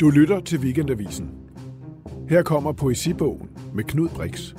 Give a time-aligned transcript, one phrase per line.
[0.00, 1.30] Du lytter til Weekendavisen.
[2.28, 4.54] Her kommer poesibogen med Knud Brix.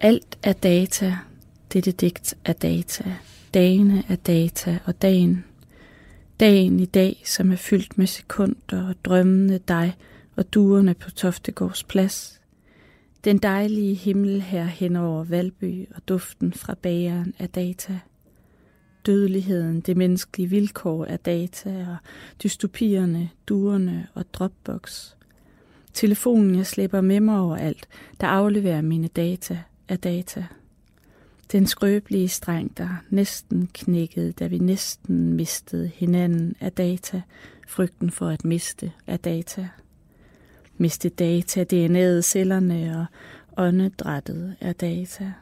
[0.00, 1.16] Alt er data.
[1.72, 3.04] Dette digt er data.
[3.54, 5.44] Dagene er data og dagen.
[6.40, 9.96] Dagen i dag, som er fyldt med sekunder og drømmende dig
[10.36, 12.40] og duerne på Toftegårds plads.
[13.24, 18.00] Den dejlige himmel her hen over Valby og duften fra bageren er data.
[19.06, 21.96] Dødeligheden, det menneskelige vilkår af data og
[22.42, 25.14] dystopierne, duerne og Dropbox.
[25.94, 27.88] Telefonen, jeg slæber med mig overalt,
[28.20, 30.46] der afleverer mine data, er data.
[31.52, 37.22] Den skrøbelige streng, der næsten knækkede, da vi næsten mistede hinanden, er data.
[37.68, 39.68] Frygten for at miste er data.
[40.76, 43.06] Miste data, DNA'et, cellerne og
[43.64, 45.32] åndedrættet er data.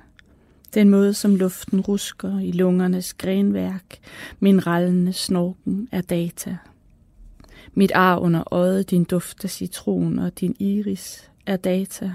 [0.74, 3.98] Den måde, som luften rusker i lungernes grenværk,
[4.41, 6.56] min rallende snorken er data.
[7.75, 12.14] Mit ar under øjet, din duft af citron og din iris er data.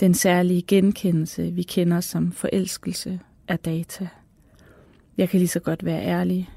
[0.00, 4.08] Den særlige genkendelse, vi kender som forelskelse, er data.
[5.16, 6.50] Jeg kan lige så godt være ærlig.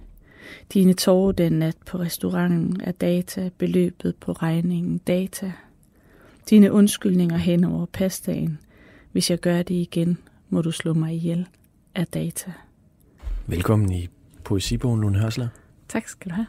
[0.74, 5.52] Dine tårer den nat på restauranten er data, beløbet på regningen data.
[6.50, 8.60] Dine undskyldninger hen over pastaen.
[9.12, 10.18] Hvis jeg gør det igen,
[10.50, 11.48] må du slå mig ihjel,
[11.96, 12.52] er data.
[13.48, 14.10] Velkommen i
[14.44, 15.48] Poesibogen, Lune Hørsler.
[15.88, 16.48] Tak skal du have.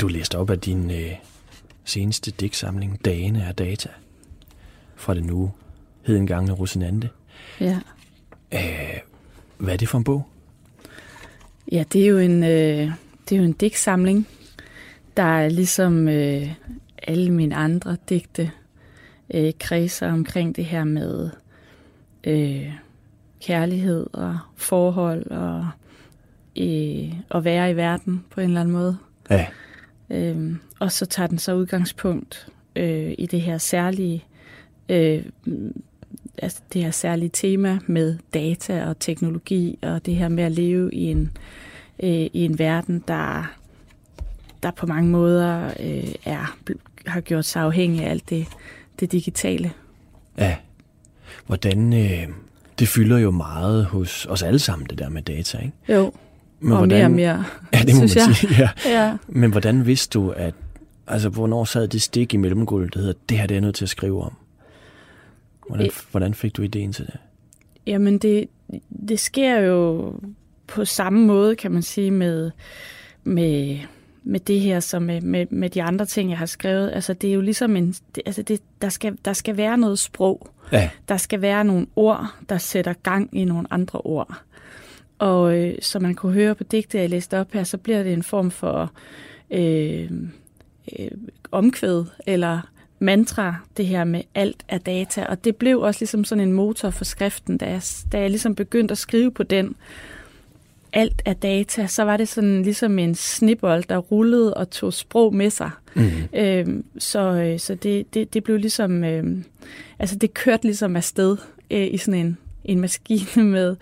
[0.00, 1.12] Du læste op af din øh,
[1.84, 3.88] seneste digtsamling, Dagene er data,
[4.96, 5.52] fra det nu
[6.02, 7.10] hedengangne Rosinante.
[7.60, 7.80] Ja.
[8.54, 8.98] Øh,
[9.58, 10.28] hvad er det for en bog?
[11.72, 12.92] Ja, det er jo en, øh,
[13.28, 14.28] det er jo en digtsamling,
[15.16, 16.52] der er ligesom øh,
[17.02, 18.50] alle mine andre digte
[19.34, 21.30] øh, kredser omkring det her med
[22.24, 22.72] øh,
[23.40, 25.68] kærlighed og forhold og
[26.58, 28.96] øh, at være i verden på en eller anden måde.
[29.30, 29.46] Ja.
[30.10, 34.24] Øh, og så tager den så udgangspunkt øh, i det her særlige
[34.88, 35.24] øh,
[36.38, 40.94] altså det her særlige tema med data og teknologi og det her med at leve
[40.94, 41.30] i en
[42.02, 43.54] øh, i en verden der
[44.62, 46.56] der på mange måder øh, er
[47.06, 48.46] har gjort sig afhængig af alt det
[49.00, 49.72] det digitale.
[50.38, 50.56] Ja.
[51.46, 52.28] Hvordan øh,
[52.78, 55.72] det fylder jo meget hos os alle sammen det der med data, ikke?
[55.88, 56.12] Jo.
[56.60, 57.44] Men og hvordan, mere og mere,
[57.74, 58.36] Ja, det må man jeg.
[58.36, 58.54] sige.
[58.58, 58.68] Ja.
[58.86, 59.16] Ja.
[59.28, 60.54] Men hvordan vidste du, at
[61.06, 63.74] altså, hvornår sad det stik i mellemgulvet, der hedder, det her det er jeg nødt
[63.74, 64.32] til at skrive om?
[65.68, 65.92] Hvordan, Øh.
[66.10, 67.14] hvordan fik du ideen til det?
[67.86, 68.44] Jamen, det,
[69.08, 70.12] det sker jo
[70.66, 72.50] på samme måde, kan man sige, med,
[73.24, 73.78] med,
[74.24, 76.90] med det her, som med, med, med de andre ting, jeg har skrevet.
[76.94, 77.94] Altså, det er jo ligesom en...
[78.14, 80.48] Det, altså, det, der, skal, der skal være noget sprog.
[80.72, 84.34] Ja, Der skal være nogle ord, der sætter gang i nogle andre ord.
[85.18, 88.12] Og øh, som man kunne høre på digtet, jeg læste op her, så bliver det
[88.12, 88.92] en form for
[89.50, 90.10] øh,
[90.98, 91.10] øh,
[91.52, 92.60] omkvæd eller
[92.98, 95.26] mantra, det her med alt er data.
[95.28, 97.82] Og det blev også ligesom sådan en motor for skriften, da jeg,
[98.12, 99.76] da jeg ligesom begyndte at skrive på den.
[100.92, 105.34] Alt er data, så var det sådan ligesom en snibbold, der rullede og tog sprog
[105.34, 105.70] med sig.
[105.94, 106.10] mm.
[106.34, 106.66] Øh,
[106.98, 109.24] så øh, så det, det, det blev ligesom, øh,
[109.98, 111.36] altså det kørte ligesom afsted
[111.70, 113.76] øh, i sådan en, en maskine med,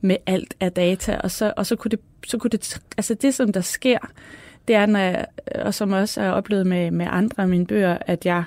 [0.00, 3.34] med alt af data, og så, og så kunne det, så kunne det, altså det
[3.34, 3.98] som der sker,
[4.68, 7.98] det er, når jeg, og som også er oplevet med, med andre af mine bøger,
[8.00, 8.44] at jeg,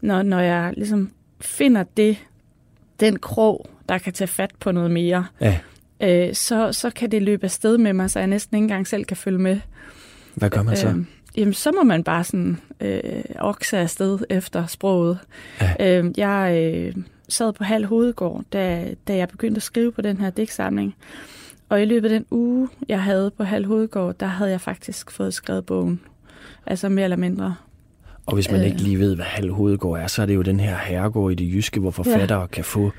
[0.00, 1.10] når, når jeg ligesom
[1.40, 2.16] finder det,
[3.00, 5.58] den krog, der kan tage fat på noget mere, ja.
[6.00, 9.04] Øh, så, så kan det løbe afsted med mig, så jeg næsten ikke engang selv
[9.04, 9.60] kan følge med.
[10.34, 10.88] Hvad gør man så?
[10.88, 11.04] Øh,
[11.36, 15.18] jamen, så må man bare sådan øh, okse afsted efter sproget.
[15.60, 15.98] Ja.
[15.98, 16.94] Øh, jeg øh,
[17.28, 20.94] sad på halv hovedgård, da, da jeg begyndte at skrive på den her digtsamling.
[21.68, 25.10] Og i løbet af den uge, jeg havde på halv hovedgård, der havde jeg faktisk
[25.10, 26.00] fået skrevet bogen.
[26.66, 27.54] Altså mere eller mindre.
[28.26, 28.66] Og hvis man øh.
[28.66, 31.34] ikke lige ved, hvad halv hovedgård er, så er det jo den her herregård i
[31.34, 32.46] det jyske, hvor forfattere ja.
[32.46, 32.92] kan få,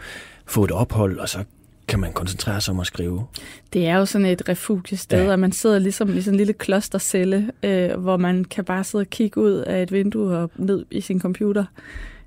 [0.46, 1.44] få et ophold, og så
[1.88, 3.25] kan man koncentrere sig om at skrive.
[3.74, 5.31] Det er jo sådan et refugiested, Ja.
[5.31, 9.01] og man sidder ligesom i sådan en lille klostercelle, øh, hvor man kan bare sidde
[9.01, 11.66] og kigge ud af et vindue og ned i sin computer.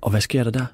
[0.01, 0.65] Og hvad sker der der?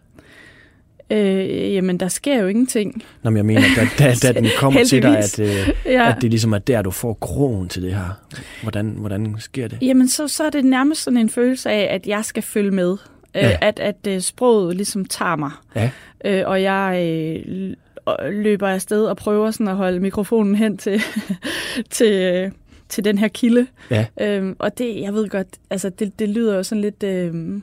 [1.11, 3.03] Øh, jamen, der sker jo ingenting.
[3.23, 6.09] Nå, men jeg mener, da, da, da den kommer til dig, at, øh, Ja.
[6.09, 8.19] at det ligesom er der, du får krogen til det her.
[8.61, 9.77] Hvordan, hvordan sker det?
[9.81, 12.91] Jamen, så, så er det nærmest sådan en følelse af, at jeg skal følge med.
[12.91, 12.97] Øh,
[13.43, 13.57] Ja.
[13.61, 15.51] At, at øh, sproget ligesom tager mig.
[15.75, 15.89] Ja.
[16.25, 17.01] Øh, og jeg
[17.47, 17.73] øh,
[18.07, 21.01] l- løber afsted og prøver sådan at holde mikrofonen hen til,
[21.89, 22.51] til, øh,
[22.89, 23.67] til den her kilde.
[23.91, 24.05] Ja.
[24.21, 27.61] Øh, og det, jeg ved godt, altså det, det lyder jo sådan lidt øh,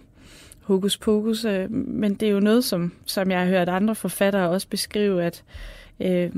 [0.62, 4.48] hokus pokus, øh, men det er jo noget, som, som jeg har hørt andre forfattere
[4.50, 5.42] også beskrive, at,
[6.00, 6.30] øh,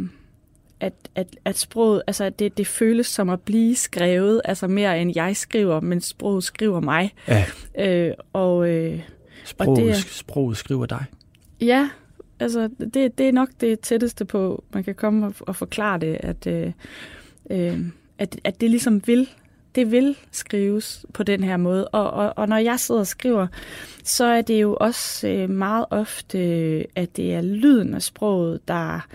[0.80, 5.00] at, at, at sproget, altså at det, det føles som at blive skrevet, altså mere
[5.00, 7.12] end jeg skriver, men sproget skriver mig.
[7.28, 7.44] Ja.
[7.78, 9.00] Øh, og, øh,
[9.44, 11.04] Sproget, og det sproget skriver dig.
[11.60, 11.88] Ja,
[12.40, 16.16] altså det, det er nok det tætteste på, man kan komme og, og forklare det,
[16.20, 16.72] at, øh,
[17.50, 17.80] øh,
[18.18, 19.28] at, at det ligesom vil,
[19.74, 21.88] det vil skrives på den her måde.
[21.88, 23.46] Og, og, og når jeg sidder og skriver,
[24.04, 26.38] så er det jo også øh, meget ofte,
[26.98, 29.06] at det er lyden af sproget, der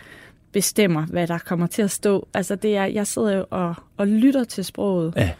[0.51, 2.27] bestemmer, hvad der kommer til at stå.
[2.33, 5.31] Altså det er, jeg sidder jo og, og lytter til sproget, Ja.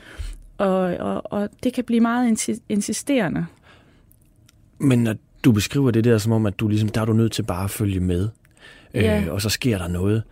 [0.57, 3.45] og, og, og det kan blive meget insi- insisterende.
[4.80, 7.32] Men når du beskriver det der, som om, at du ligesom, der er du nødt
[7.32, 8.30] til bare at følge med.
[8.94, 9.22] Ja.
[9.22, 10.24] Øh, og så sker der noget.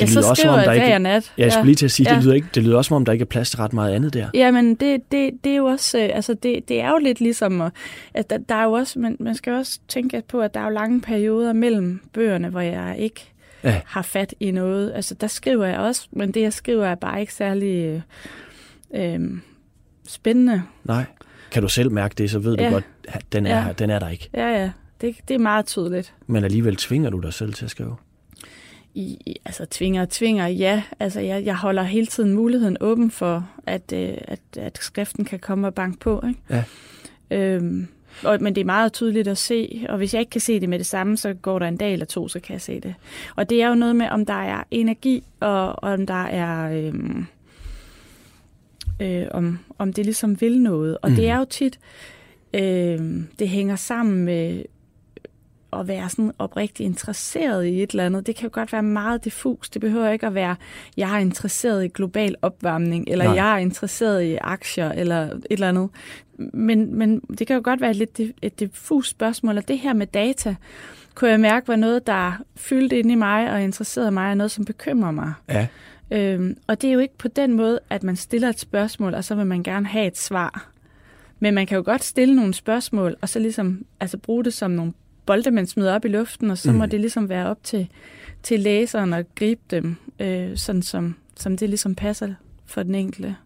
[0.00, 1.32] Ja, så lyder også, som skriver om, jeg der ikke- nat.
[1.38, 2.12] Ja, jeg skulle lige til at sige, ja.
[2.12, 2.16] Ja.
[2.16, 3.92] det, lyder ikke, det lyder også, som om der ikke er plads til ret meget
[3.94, 4.28] andet der.
[4.34, 7.60] Jamen, det, det, det er jo også, øh, altså det, det er jo lidt ligesom,
[7.60, 7.72] at-
[8.14, 10.64] at der, der er jo også, man, man skal også tænke på, at der er
[10.64, 13.28] jo lange perioder mellem bøgerne, hvor jeg ikke
[13.64, 13.80] Ja.
[13.86, 14.92] har fat i noget.
[14.94, 18.02] Altså der skriver jeg også, men det jeg skriver er bare ikke særlig
[18.94, 19.30] øh, øh,
[20.08, 20.62] spændende.
[20.84, 21.04] Nej.
[21.52, 22.70] Kan du selv mærke det, så ved du Ja.
[22.70, 23.72] godt, at den er, Ja.
[23.72, 24.28] den er der ikke.
[24.34, 24.70] Ja, ja,
[25.00, 26.14] det, det er meget tydeligt.
[26.26, 27.96] Men alligevel tvinger du dig selv til at skrive.
[28.94, 30.82] I, altså tvinger, tvinger, ja.
[31.00, 35.38] Altså jeg, jeg holder hele tiden muligheden åben for, at, øh, at, at skriften kan
[35.38, 36.24] komme og banke på.
[36.28, 36.40] Ikke?
[36.50, 36.64] Ja.
[37.30, 37.88] Øhm,
[38.24, 40.68] og, men det er meget tydeligt at se, og hvis jeg ikke kan se det
[40.68, 42.94] med det samme, så går der en dag eller to, så kan jeg se det.
[43.36, 46.72] Og det er jo noget med, om der er energi, og om der er...
[46.86, 47.26] Øhm,
[49.02, 50.98] øh, om, om det ligesom vil noget.
[51.02, 51.16] Og Mm.
[51.16, 51.78] det er jo tit,
[52.54, 52.98] øh,
[53.38, 54.62] det hænger sammen med
[55.72, 58.26] at være sådan oprigtigt interesseret i et eller andet.
[58.26, 59.70] Det kan jo godt være meget diffus.
[59.70, 60.56] Det behøver ikke at være,
[60.96, 63.34] jeg er interesseret i global opvarmning, eller Nej.
[63.34, 65.88] Jeg er interesseret i aktier, eller et eller andet.
[66.52, 69.92] Men, men det kan jo godt være et lidt et diffus spørgsmål, og det her
[69.92, 70.54] med data,
[71.14, 74.50] kunne jeg mærke var noget, der fyldte ind i mig og interesserede mig, og noget,
[74.50, 75.32] som bekymrer mig.
[75.48, 75.66] Ja.
[76.12, 79.24] Øhm, og det er jo ikke på den måde, at man stiller et spørgsmål, og
[79.24, 80.68] så vil man gerne have et svar.
[81.40, 84.70] Men man kan jo godt stille nogle spørgsmål, og så ligesom altså bruge det som
[84.70, 84.92] nogle
[85.26, 86.78] bolde, man smider op i luften, og så mm.
[86.78, 87.88] må det ligesom være op til,
[88.42, 92.34] til læseren at gribe dem, øh, sådan som, som det ligesom passer
[92.66, 93.36] for den enkelte.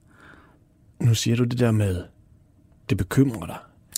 [1.01, 2.03] Nu siger du det der med,
[2.91, 3.57] det bekymrer dig.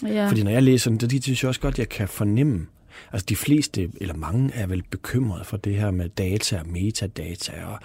[0.09, 0.29] Ja.
[0.29, 2.67] Fordi når jeg læser den, det synes jeg også godt, at jeg kan fornemme,
[3.13, 7.65] altså de fleste, eller mange er vel bekymrede for det her med data og metadata
[7.65, 7.79] og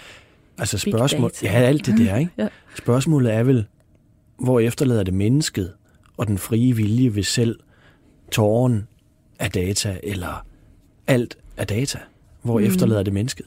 [0.57, 2.31] altså spørgsmål, ja, alt det der, ikke?
[2.37, 2.47] Ja.
[2.77, 3.65] Spørgsmålet er vel,
[4.39, 5.73] hvor efterlader det mennesket
[6.17, 7.59] og den frie vilje ved selv
[8.31, 8.87] tåren
[9.39, 10.45] af data, eller
[11.07, 11.99] alt af data?
[12.41, 12.65] Hvor mm.
[12.65, 13.45] Efterlader det mennesket?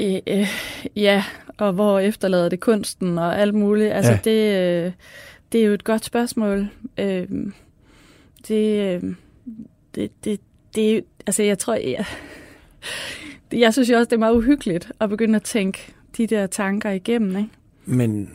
[0.00, 0.48] Øh, øh,
[0.96, 1.24] ja,
[1.58, 3.92] og hvor efterlader det kunsten og alt muligt?
[3.92, 4.18] Altså, ja.
[4.24, 4.92] det, øh,
[5.52, 6.68] det er jo et godt spørgsmål.
[6.98, 7.28] Øh,
[8.48, 9.14] det, øh,
[9.94, 10.40] det, det,
[10.74, 12.04] det, altså, jeg tror, jeg,
[13.52, 15.78] jeg synes jo også, det er meget uhyggeligt at begynde at tænke
[16.16, 17.48] de der tanker igennem, ikke?
[17.86, 18.30] Men,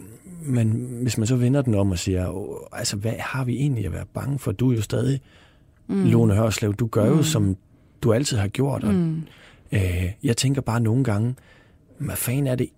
[0.45, 3.85] men hvis man så vender den om og siger, "Åh, altså hvad har vi egentlig
[3.85, 4.51] at være bange for?
[4.51, 5.21] Du er jo stadig
[5.87, 6.03] mm.
[6.05, 6.73] Lone Hørslev.
[6.75, 7.23] Du gør jo, Mm.
[7.23, 7.57] som
[8.01, 8.83] du altid har gjort.
[8.83, 9.21] Og, Mm.
[9.71, 11.35] øh, jeg tænker bare nogle gange,
[11.97, 12.69] hvad fanden er det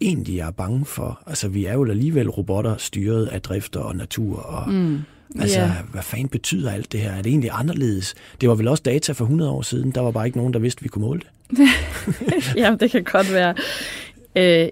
[0.00, 1.22] egentlig, jeg er bange for?
[1.26, 4.36] Altså, vi er jo alligevel robotter styret af drifter og natur.
[4.36, 4.98] Og, Mm.
[5.40, 5.72] Altså, Ja.
[5.92, 7.10] hvad fanden betyder alt det her?
[7.12, 8.14] Er det egentlig anderledes?
[8.40, 9.90] Det var vel også data for 100 år siden.
[9.90, 11.28] Der var bare ikke nogen, der vidste, vi kunne måle det.
[12.56, 13.54] ja, det kan godt være.
[14.36, 14.68] Øh,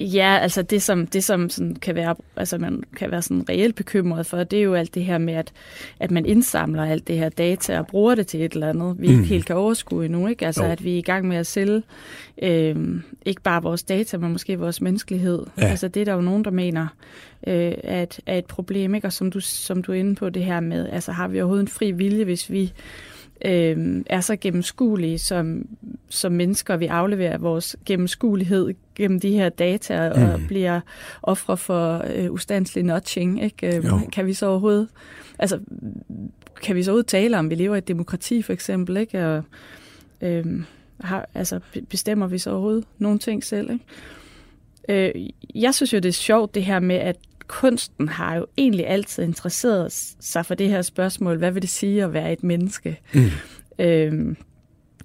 [0.00, 3.74] ja, altså det som, det som sådan kan være, altså man kan være sådan reelt
[3.74, 5.52] bekymret for, det er jo alt det her med, at,
[6.00, 9.06] at man indsamler alt det her data og bruger det til et eller andet, vi
[9.06, 9.12] Mm.
[9.12, 10.46] ikke helt kan overskue endnu, ikke?
[10.46, 10.70] Altså Jo.
[10.70, 11.82] at vi er i gang med at sælge
[12.42, 12.76] øh,
[13.26, 15.42] ikke bare vores data, men måske vores menneskelighed.
[15.58, 15.66] Ja.
[15.66, 16.86] Altså det er der jo nogen, der mener
[17.46, 19.06] øh, et, er et problem, ikke?
[19.06, 21.62] Og som du, som du er inde på det her med, altså har vi overhovedet
[21.62, 22.72] en fri vilje, hvis vi
[23.44, 25.66] øh, er så gennemskuelige som,
[26.08, 30.22] som mennesker, vi afleverer vores gennemskuelighed gennem de her data mm.
[30.22, 30.46] og Mm.
[30.46, 30.80] bliver
[31.22, 33.42] ofre for øh, ustandslig notching.
[33.42, 33.76] Ikke?
[33.76, 34.00] Øh, Jo.
[34.12, 34.88] kan vi så overhovedet,
[35.38, 35.60] altså,
[36.62, 39.26] kan vi så overhovedet tale om, at vi lever i et demokrati for eksempel, ikke?
[39.26, 39.42] Og,
[40.20, 40.44] øh,
[41.00, 43.84] har, altså, be- bestemmer vi så overhovedet nogle ting selv, ikke?
[45.16, 47.16] Øh, jeg synes jo, det er sjovt det her med, at
[47.46, 52.04] kunsten har jo egentlig altid interesseret sig for det her spørgsmål, hvad vil det sige
[52.04, 53.00] at være et menneske?
[53.14, 53.30] Mm.
[53.78, 54.36] Øhm,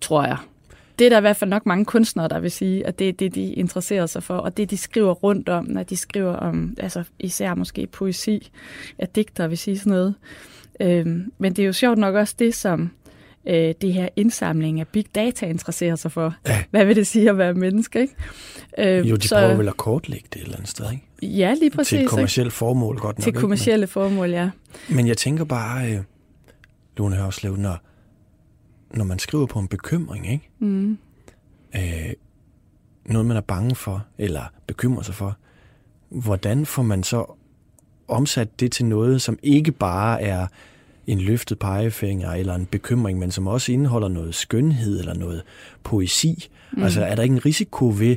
[0.02, 0.38] tror jeg.
[1.00, 3.14] Det er der i hvert fald nok mange kunstnere, der vil sige, at det er
[3.14, 6.76] det, de interesserer sig for, og det, de skriver rundt om, når de skriver om,
[6.80, 8.52] altså især måske poesi,
[8.98, 10.16] at digter vil sige sådan noget.
[10.80, 12.92] Øhm, men det er jo sjovt nok også det, som
[13.48, 16.36] øh, det her indsamling af big data interesserer sig for.
[16.48, 16.64] Ja.
[16.72, 18.14] Hvad vil det sige at være menneske, ikke?
[18.78, 21.38] Øhm, Jo, de så- prøver vel at kortlægge det et eller andet sted, ikke?
[21.38, 22.00] Ja, lige præcis.
[22.00, 23.24] Til kommersielt formål, godt nok.
[23.24, 23.40] Til ikke?
[23.40, 24.50] kommersielle formål, ja.
[24.88, 26.00] Men, men jeg tænker bare, øh,
[26.98, 27.78] Lone Hørslev, når,
[28.98, 30.50] når man skriver på en bekymring, ikke?
[30.60, 30.98] Mm.
[31.76, 31.82] øh,
[33.06, 35.38] noget, man er bange for, eller bekymrer sig for,
[36.10, 37.38] hvordan får man så
[38.08, 40.48] omsat det til noget, som ikke bare er
[41.08, 45.42] en løftet pegefinger eller en bekymring, men som også indeholder noget skønhed eller noget
[45.84, 46.50] poesi.
[46.72, 46.84] Mm.
[46.84, 48.16] Altså er der ikke en risiko ved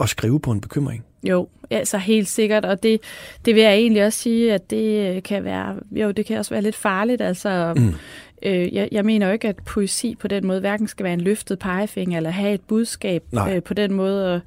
[0.00, 1.04] at skrive på en bekymring?
[1.22, 3.00] Jo, altså helt sikkert, og det,
[3.44, 6.62] det vil jeg egentlig også sige, at det kan være, jo, det kan også være
[6.62, 7.94] lidt farligt, altså mm.
[8.42, 11.20] Øh, jeg, jeg mener jo ikke, at poesi på den måde hverken skal være en
[11.20, 14.40] løftet pegefinger eller have et budskab øh, på den måde, og,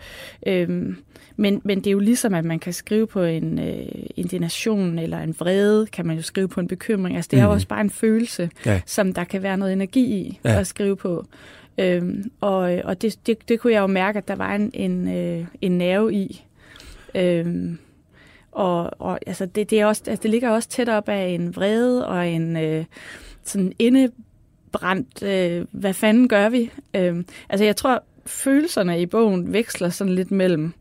[0.47, 0.95] øh,
[1.35, 5.19] men, men det er jo ligesom, at man kan skrive på en øh, indignation eller
[5.19, 7.15] en vrede, kan man jo skrive på en bekymring.
[7.15, 7.47] Altså det er mm.
[7.47, 8.81] jo også bare en følelse, ja.
[8.85, 10.59] som der kan være noget energi i ja.
[10.59, 11.25] at skrive på.
[11.77, 15.15] Øhm, og og det, det, det kunne jeg jo mærke, at der var en, en,
[15.15, 16.45] øh, en nerve i.
[17.15, 17.77] Øhm,
[18.51, 21.55] og, og altså det, det, er også, altså det ligger også tæt op af en
[21.55, 22.85] vrede og en øh,
[23.49, 26.71] sådan indebrændt, øh, hvad fanden gør vi?
[26.93, 30.73] Øhm, altså jeg tror, følelserne i bogen veksler sådan lidt mellem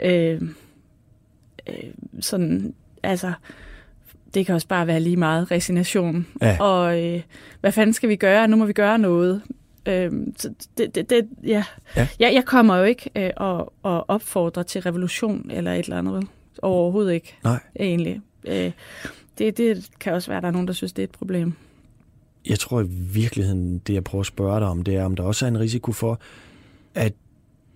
[0.00, 0.42] øh,
[1.68, 1.74] øh,
[2.20, 3.32] sådan, altså,
[4.34, 6.26] det kan også bare være lige meget resignation.
[6.42, 6.56] Ja.
[6.60, 7.22] Og øh,
[7.60, 8.48] hvad fanden skal vi gøre?
[8.48, 9.42] Nu må vi gøre noget.
[9.86, 10.12] Øh,
[10.78, 11.64] det, det, det, ja.
[11.96, 12.08] Ja.
[12.18, 16.26] Jeg, jeg kommer jo ikke øh, og, og opfordrer til revolution eller et eller andet.
[16.62, 17.36] Overhovedet ikke.
[17.44, 17.58] Nej.
[17.80, 18.20] Egentlig.
[18.44, 18.72] Øh,
[19.38, 21.54] det, det kan også være, at der er nogen, der synes, det er et problem.
[22.46, 25.22] Jeg tror i virkeligheden, det jeg prøver at spørge dig om, det er, om der
[25.22, 26.20] også er en risiko for,
[26.94, 27.12] at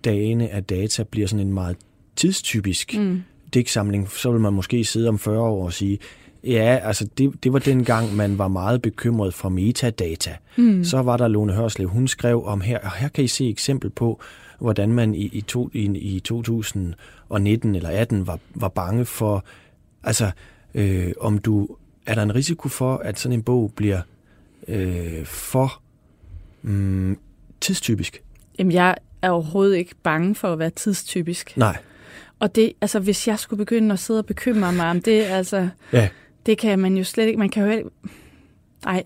[0.05, 1.77] dagene af data bliver sådan en meget
[2.15, 3.23] tidstypisk mm.
[3.53, 5.99] digtsamling, så vil man måske sidde om 40 år og sige,
[6.43, 10.35] ja, altså det, det var den gang, man var meget bekymret for metadata.
[10.57, 10.83] Mm.
[10.83, 13.89] Så var der Lone Hørslev, hun skrev om her, og her kan I se eksempel
[13.89, 14.21] på,
[14.59, 19.45] hvordan man i, i, to, i, i 2019 eller 18 var, var bange for,
[20.03, 20.31] altså
[20.73, 21.67] øh, om du,
[22.05, 24.01] er der en risiko for, at sådan en bog bliver
[24.67, 25.81] øh, for
[26.61, 27.17] mm,
[27.61, 28.23] tidstypisk?
[28.59, 31.57] Jamen, jeg er overhovedet ikke bange for at være tidstypisk.
[31.57, 31.77] Nej.
[32.39, 35.67] Og det, altså, hvis jeg skulle begynde at sidde og bekymre mig om det, altså,
[35.93, 36.09] ja.
[36.45, 37.89] det kan man jo slet ikke, man kan jo ikke,
[38.85, 39.03] ej,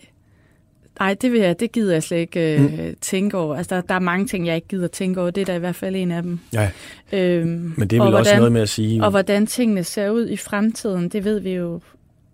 [1.00, 2.96] ej, det, vil jeg, det gider jeg slet ikke øh, mm.
[3.02, 3.56] tænke over.
[3.56, 5.32] Altså, der, der er mange ting, jeg ikke gider tænke over.
[5.32, 6.40] Det er da i hvert fald en af dem.
[6.54, 6.72] Ja.
[7.14, 9.04] Øhm, Men det er vel også noget med at sige...
[9.04, 11.82] Og hvordan tingene ser ud i fremtiden, det ved vi jo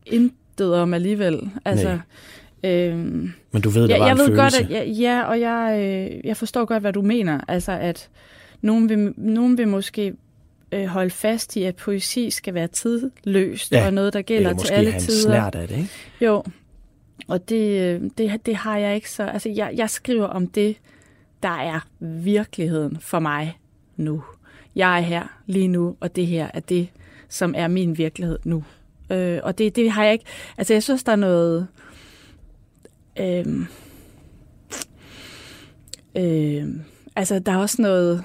[0.06, 1.50] intet om alligevel.
[1.66, 2.00] Altså,
[2.64, 4.58] øhm, Men du ved, der ja, var jeg en ved følelse.
[4.58, 7.40] Godt, at, ja, ja, og jeg, øh, jeg forstår godt, hvad du mener.
[7.48, 8.10] Altså, at
[8.62, 10.14] nogen vil, nogen vil måske
[10.72, 14.74] øh, holde fast i, at poesi skal være tidløst, ja, og noget, der gælder til
[14.74, 15.30] alle tider.
[15.30, 15.90] snært af det, ikke?
[16.22, 16.44] Jo,
[17.28, 19.24] og det, øh, det, det har jeg ikke så...
[19.24, 20.78] Altså, jeg, jeg skriver om det,
[21.44, 23.58] der er virkeligheden for mig
[23.98, 24.24] nu.
[24.76, 26.88] Jeg er her lige nu, og det her er det,
[27.30, 28.64] som er min virkelighed nu.
[29.10, 30.26] Øh, og det, det har jeg ikke...
[30.58, 31.62] Altså, jeg synes, der er noget...
[31.62, 31.85] Øh,
[36.16, 36.68] øh,
[37.16, 38.24] altså, der er også noget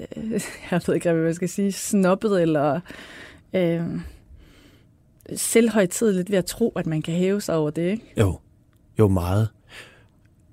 [0.00, 0.32] øh,
[0.70, 2.80] jeg ved ikke, hvad man skal sige, snobbet eller
[3.54, 3.82] øh,
[5.36, 8.12] selvhøjtidligt ved at tro, at man kan hæve sig over det, ikke?
[8.18, 8.38] Jo,
[8.98, 9.48] jo meget.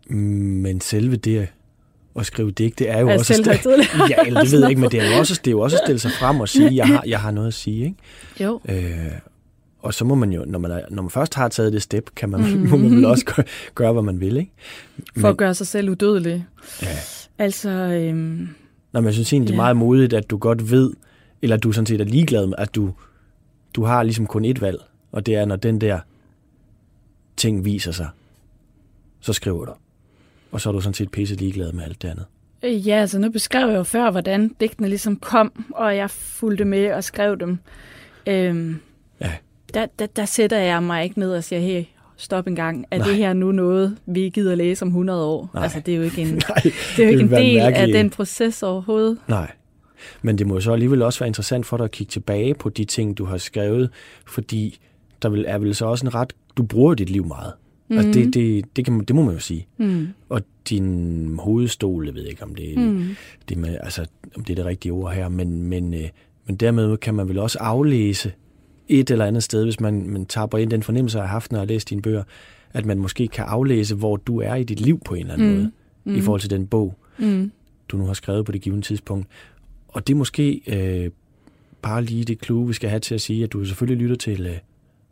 [0.10, 1.48] Men selve det
[2.16, 3.34] at skrive digt, det er jo er også...
[3.34, 3.66] At
[4.10, 5.78] ja, eller det ved jeg ikke, men det er jo også, det er jo også
[5.78, 7.98] at stille sig frem og sige, jeg har, jeg har noget at sige, ikke?
[8.40, 8.62] Jo.
[8.70, 9.12] Øh,
[9.80, 12.10] og så må man jo, når man, er, når man først har taget det step,
[12.16, 12.60] kan man, mm.
[12.70, 13.46] må man vel også gøre,
[13.76, 14.52] gøre, hvad man vil, ikke?
[15.16, 16.46] Men, For at gøre sig selv udødelig.
[16.82, 16.88] Ja.
[17.38, 18.50] Altså, øhm,
[18.92, 20.94] Nå, men jeg synes egentlig, det er meget modigt, at du godt ved,
[21.42, 22.94] eller du sådan set er ligeglad med, at du,
[23.76, 24.82] du har ligesom kun et valg,
[25.12, 26.00] og det er, når den der
[27.38, 28.10] ting viser sig,
[29.20, 29.72] så skriver du.
[30.52, 32.26] Og så er du sådan set pisse ligeglad med alt det andet.
[32.64, 36.66] Øh, ja, altså nu beskrev jeg jo før, hvordan digtene ligesom kom, og jeg fulgte
[36.66, 37.60] med og skrev dem.
[38.28, 38.80] Øhm,
[39.22, 39.32] ja.
[39.74, 41.84] Der, der, der sætter jeg mig ikke ned og siger, hey,
[42.18, 42.86] stop en gang.
[42.92, 43.08] Er Nej.
[43.08, 45.50] det her nu noget, vi gider læse om 100 år?
[45.54, 45.64] Nej.
[45.64, 46.58] Altså, det er jo ikke en, Nej,
[46.98, 49.18] det er jo ikke en del af den proces overhovedet.
[49.28, 49.52] Nej.
[50.22, 52.86] Men det må så alligevel også være interessant for dig at kigge tilbage på de
[52.86, 53.90] ting, du har skrevet,
[54.26, 54.80] fordi
[55.22, 56.34] der vil, er vel så også en ret...
[56.58, 57.54] Du bruger dit liv meget.
[57.90, 57.98] Mm.
[57.98, 59.68] Altså det, det, det, kan, det må man jo sige.
[59.78, 60.08] Mm.
[60.30, 63.16] Og din hovedstol, jeg ved ikke, om det, mm.
[63.50, 66.10] det, med, altså, om det er det rigtige ord her, men, men, øh,
[66.46, 68.32] men dermed kan man vel også aflæse
[68.90, 71.60] et eller andet sted, hvis man, man tapper ind den fornemmelse, jeg har haft, når
[71.60, 72.24] jeg har læst dine bøger,
[72.74, 75.50] at man måske kan aflæse, hvor du er i dit liv på en eller anden
[75.50, 75.56] mm.
[75.56, 75.72] måde,
[76.04, 76.16] mm.
[76.16, 77.52] i forhold til den bog, mm.
[77.90, 79.28] du nu har skrevet på det givende tidspunkt.
[79.88, 81.12] Og det er måske øh,
[81.82, 84.46] bare lige det clue, vi skal have til at sige, at du selvfølgelig lytter til
[84.46, 84.58] øh,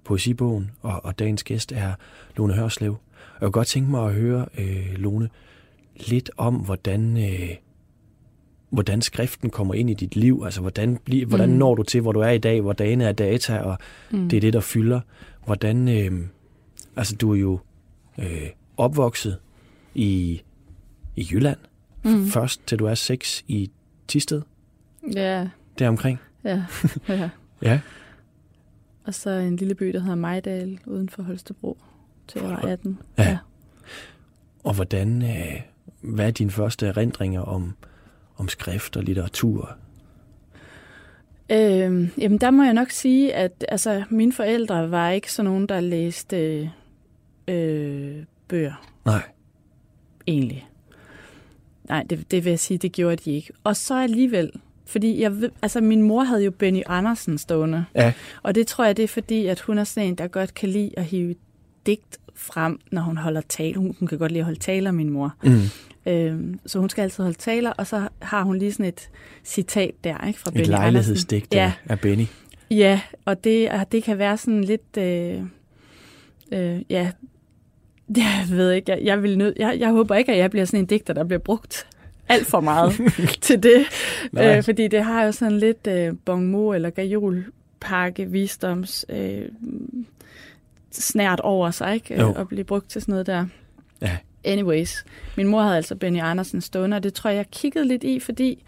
[0.04, 1.94] poesibogen, og, og dagens gæst er
[2.38, 2.92] Lone Hørslev.
[2.92, 5.30] Og jeg kunne godt tænke mig at høre, øh, Lone,
[6.08, 7.18] lidt om, hvordan...
[7.18, 7.50] Øh,
[8.70, 10.42] hvordan skriften kommer ind i dit liv.
[10.46, 11.56] Altså, hvordan, bliver, hvordan mm.
[11.56, 13.78] når du til, hvor du er i dag, hvor dagen er data, og
[14.12, 14.30] mm.
[14.30, 15.02] det er det, der fylder.
[15.46, 16.28] Hvordan, øh,
[16.96, 17.60] altså, du er jo
[18.20, 19.38] øh, opvokset
[19.96, 20.42] i,
[21.16, 21.58] i Jylland,
[22.04, 22.28] mm.
[22.28, 23.72] først til du er 6 i
[24.08, 24.42] Tisted,
[25.16, 25.48] Ja,
[25.80, 26.20] deromkring.
[26.44, 26.64] ja,
[27.10, 27.30] ja.
[27.62, 27.80] Ja.
[29.06, 31.78] Og så en lille by, der hedder Majdal, uden for Holstebro,
[32.28, 33.00] til jeg var 18.
[33.18, 33.38] Ja.
[34.64, 35.62] Og hvordan, øh,
[36.02, 37.76] hvad er dine første erindringer om,
[38.38, 39.78] om skrift og litteratur?
[41.52, 45.70] Øhm, jamen, der må jeg nok sige, at altså, mine forældre var ikke sådan nogen,
[45.70, 46.72] der læste
[47.48, 48.16] øh,
[48.48, 49.22] bøger, Nej.
[50.28, 50.68] egentlig.
[51.90, 53.54] Nej, det, det vil jeg sige, det gjorde de ikke.
[53.64, 54.52] Og så alligevel,
[54.86, 57.86] fordi jeg altså, min mor havde jo Benny Andersen stående.
[57.96, 58.14] Ja.
[58.44, 60.70] Og det tror jeg, det er fordi, at hun er sådan en, der godt kan
[60.70, 61.36] lide at hive
[61.88, 63.76] digt frem, når hun holder tale.
[63.76, 65.34] Hun, hun kan godt lide at holde taler, min mor.
[65.44, 65.60] Mm.
[66.12, 69.10] Øhm, så hun skal altid holde taler, og så har hun lige sådan et
[69.44, 71.74] citat der, ikke, fra Et Benny lejlighedsdigt Ja.
[71.86, 72.26] af Benny.
[72.72, 74.98] Ja, og det, og det kan være sådan lidt...
[74.98, 75.42] Øh,
[76.52, 77.12] øh, ja,
[78.18, 80.80] jeg ved ikke, jeg, jeg, vil nød, jeg, jeg håber ikke, at jeg bliver sådan
[80.80, 81.88] en digter, der bliver brugt
[82.30, 82.94] alt for meget
[83.42, 83.86] til det.
[84.32, 84.58] Nej.
[84.58, 89.46] Øh, fordi det har jo sådan lidt øh, bonmot eller gajolpakke visdoms øh,
[90.92, 92.20] snært over sig, ikke?
[92.22, 92.34] Jo.
[92.34, 93.46] At blive brugt til sådan noget der.
[94.02, 94.18] Ja.
[94.44, 95.06] Anyways,
[95.38, 98.20] min mor havde altså Benny Andersen stående, og det tror jeg, jeg kiggede lidt i,
[98.20, 98.64] fordi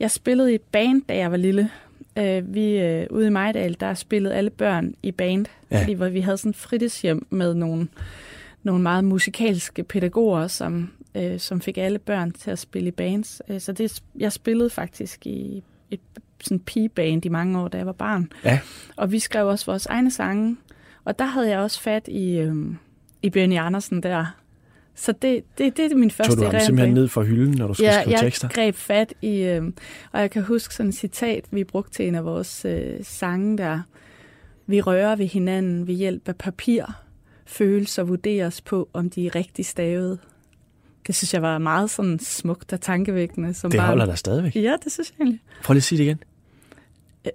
[0.00, 1.70] jeg spillede i et band, da jeg var lille.
[2.18, 5.76] Øh, vi øh, ude i Majdal, der spillede alle børn i band, Ja.
[5.76, 5.82] ja.
[5.82, 7.88] fordi hvor vi havde sådan et fritidshjem med nogle,
[8.62, 13.42] nogle meget musikalske pædagoger, som, øh, som fik alle børn til at spille i bands.
[13.48, 16.00] Øh, så det, jeg spillede faktisk i et
[16.42, 18.32] sådan pigeband i mange år, da jeg var barn.
[18.44, 18.58] Ja.
[18.96, 20.56] Og vi skrev også vores egne sange,
[21.06, 22.54] og der havde jeg også fat i, øh,
[23.22, 24.36] i Benny Andersen der.
[24.94, 27.66] Så det, det, det er min første Tog du ham simpelthen ned fra hylden, når
[27.66, 28.48] du skulle Ja, skrive jeg tekster?
[28.48, 29.62] greb fat i, øh,
[30.12, 33.58] og jeg kan huske sådan et citat, vi brugte til en af vores øh, sange
[33.58, 33.80] der.
[34.66, 36.84] Vi rører ved hinanden ved hjælp af papir.
[37.46, 40.18] Følelser vurderes på, om de er rigtig stavet.
[41.06, 43.54] Det synes jeg var meget sådan smukt og tankevækkende.
[43.54, 44.56] Som Det holder dig stadigvæk.
[44.56, 45.40] Ja, det synes jeg egentlig.
[45.64, 46.18] Prøv lige at sige det igen.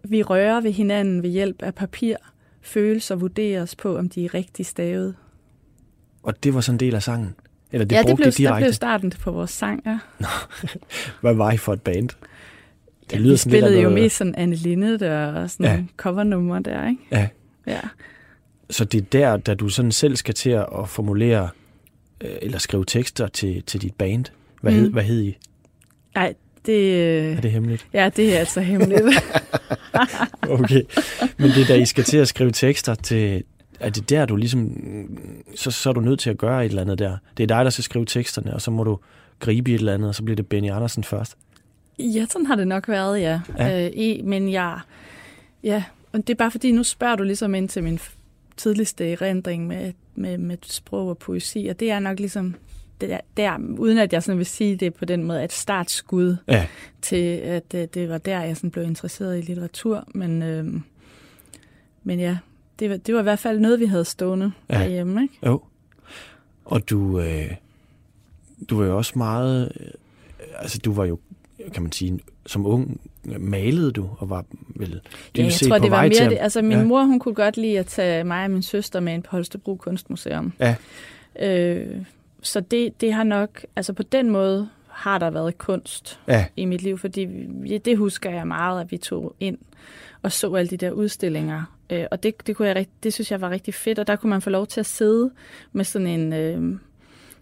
[0.03, 2.15] Vi rører ved hinanden ved hjælp af papir.
[2.61, 5.15] Følelser vurderes på, om de er rigtig stavet.
[6.23, 7.35] Og det var sådan en del af sangen?
[7.71, 8.63] Eller det ja, det blev, I der direkte?
[8.65, 9.99] blev starten på vores sang, ja.
[11.21, 12.09] Hvad var I for et band?
[12.09, 15.49] Det ja lyder vi sådan lidt spillede jo noget- mest sådan Anne Linde der, og
[15.49, 15.83] sådan Ja.
[15.97, 17.01] covernummer der, ikke?
[17.11, 17.27] Ja.
[17.67, 17.79] Ja.
[18.69, 21.49] Så det er der, da du sådan selv skal til at formulere
[22.21, 24.25] øh, eller skrive tekster til, til dit band.
[24.61, 24.79] Hvad, mm.
[24.79, 25.37] hed, hvad hed I?
[26.15, 26.33] Ej,
[26.65, 27.87] det, Er det hemmeligt?
[27.93, 29.01] ja, det er altså hemmeligt.
[30.49, 30.81] Okay.
[31.37, 33.43] Men det er da I skal til at skrive tekster til...
[33.79, 34.71] Er det der, du ligesom...
[35.55, 37.17] Så, så er du nødt til at gøre et eller andet der.
[37.37, 38.97] Det er dig, der skal skrive teksterne, og så må du
[39.39, 41.37] gribe i et eller andet, og så bliver det Benny Andersen først.
[41.99, 43.39] ja, sådan har det nok været, ja.
[43.57, 43.89] Ja.
[43.97, 44.79] Øh, men jeg,
[45.63, 47.99] ja, og det er bare fordi, nu spørger du ligesom ind til min
[48.57, 52.55] tidligste erindring med, med, med sprog og poesi, og det er nok ligesom
[53.01, 56.67] der, der, uden at jeg sådan vil sige det på den måde, et startskud Ja.
[57.01, 60.07] til, at øh, det var der, jeg sådan blev interesseret i litteratur.
[60.15, 60.65] Men, øh,
[62.03, 62.37] men ja,
[62.79, 64.79] det var, det var i hvert fald noget, vi havde stående Ja.
[64.79, 65.21] derhjemme.
[65.23, 65.37] Ikke?
[65.45, 65.61] Jo.
[66.65, 67.51] Og du, øh,
[68.69, 69.71] du var jo også meget...
[69.79, 69.87] Øh,
[70.59, 71.19] altså, du var jo,
[71.73, 73.01] kan man sige, som ung
[73.39, 75.01] malede du, og var vel
[75.37, 76.37] Ja, jeg tror, det var til mere at- det.
[76.41, 76.83] Altså, min ja.
[76.83, 79.75] mor, hun kunne godt lide at tage mig og min søster med ind på Holstebro
[79.75, 80.53] Kunstmuseum.
[80.59, 80.75] Ja.
[81.39, 81.95] Øh,
[82.41, 86.65] så det, det har nok, altså på den måde har der været kunst Ja, i
[86.65, 89.57] mit liv, fordi vi, det husker jeg meget, at vi tog ind
[90.21, 91.77] og så alle de der udstillinger.
[91.89, 94.29] Øh, og det, det, kunne jeg, det synes jeg var rigtig fedt, og der kunne
[94.29, 95.31] man få lov til at sidde
[95.71, 96.79] med sådan en øh,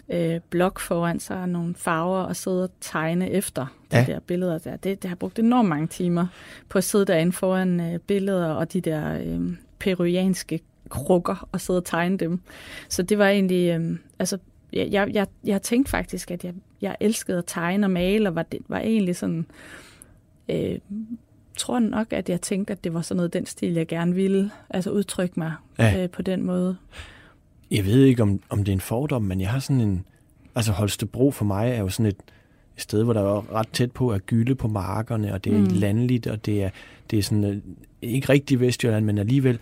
[0.09, 4.05] øh, blok foran sig, og nogle farver, og sidde og tegne efter de Ja.
[4.07, 4.75] der billeder der.
[4.75, 6.27] Det, det har brugt enormt mange timer
[6.69, 10.59] på at sidde derinde foran øh, billeder og de der øh, peruanske
[10.89, 12.39] krukker og sidde og tegne dem.
[12.89, 14.37] Så det var egentlig, øh, altså
[14.73, 18.35] jeg, jeg, jeg, jeg tænkte faktisk, at jeg, jeg elskede at tegne og male, og
[18.35, 19.45] var, det, var egentlig sådan,
[20.49, 20.79] øh,
[21.57, 24.51] tror nok, at jeg tænkte, at det var sådan noget den stil, jeg gerne ville,
[24.69, 26.03] altså udtrykke mig Ja.
[26.03, 26.77] øh, på den måde.
[27.71, 30.05] jeg ved ikke, om, om det er en fordom, men jeg har sådan en...
[30.55, 32.15] Altså Holstebro for mig er jo sådan et,
[32.75, 35.57] et sted, hvor der er ret tæt på at gylde på markerne, og det er
[35.57, 35.63] mm.
[35.63, 35.69] Mm.
[35.73, 36.69] landligt, og det er,
[37.11, 37.57] det er sådan øh,
[38.01, 39.59] ikke rigtig Vestjylland, men alligevel.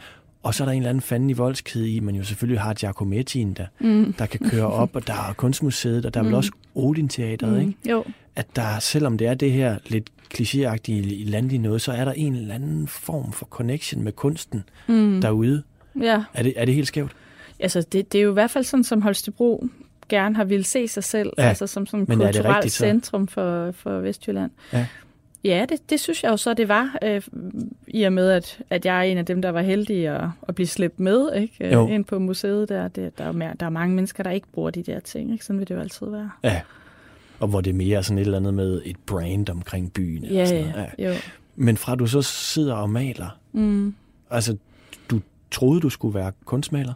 [0.48, 2.74] Og så er der en eller anden fanden i voldsked i, man jo selvfølgelig har
[2.74, 4.14] Giacomettien, der, Mm.
[4.14, 6.38] der kan køre op, og der er Kunstmuseet, og der er vel Mm.
[6.38, 7.74] også Odin Teateret, ikke?
[7.90, 8.04] Jo,
[8.36, 12.36] At der, selvom det er det her lidt klichéagtige landlige noget, så er der en
[12.36, 15.22] eller anden form for connection med kunsten mm.
[15.22, 15.64] derude.
[16.02, 16.24] ja.
[16.34, 17.12] Er det, er det helt skævt?
[17.60, 19.68] Altså, det, det er jo i hvert fald sådan, som Holstebro
[20.10, 22.78] gerne har ville se sig selv, Ja, altså som, som men kulturelt rigtigt så?
[22.80, 24.52] centrum for, for Vestjylland.
[24.74, 24.86] Ja.
[25.48, 27.22] Ja, det, det synes jeg jo så, det var, øh,
[27.88, 30.56] i og med, at, at jeg er en af dem, der var heldig at, at
[30.56, 31.74] blive slæbt med ikke?
[31.74, 31.88] Jo.
[31.88, 32.70] Øh, ind på museet.
[32.70, 35.32] Der, det, der, er, mere- der er mange mennesker, der ikke bruger de der ting.
[35.32, 35.46] Ikke?
[35.46, 36.32] Sådan vil det jo altid være.
[36.44, 36.62] Ja.
[37.40, 40.24] og hvor det er mere sådan et eller andet med et brand omkring byen.
[40.24, 40.90] eller Ja, sådan noget.
[40.98, 41.16] ja, jo.
[41.56, 43.96] Men fra du så sidder og maler, Mm.
[44.30, 44.58] altså
[45.12, 45.20] du
[45.52, 46.94] troede, du skulle være kunstmaler?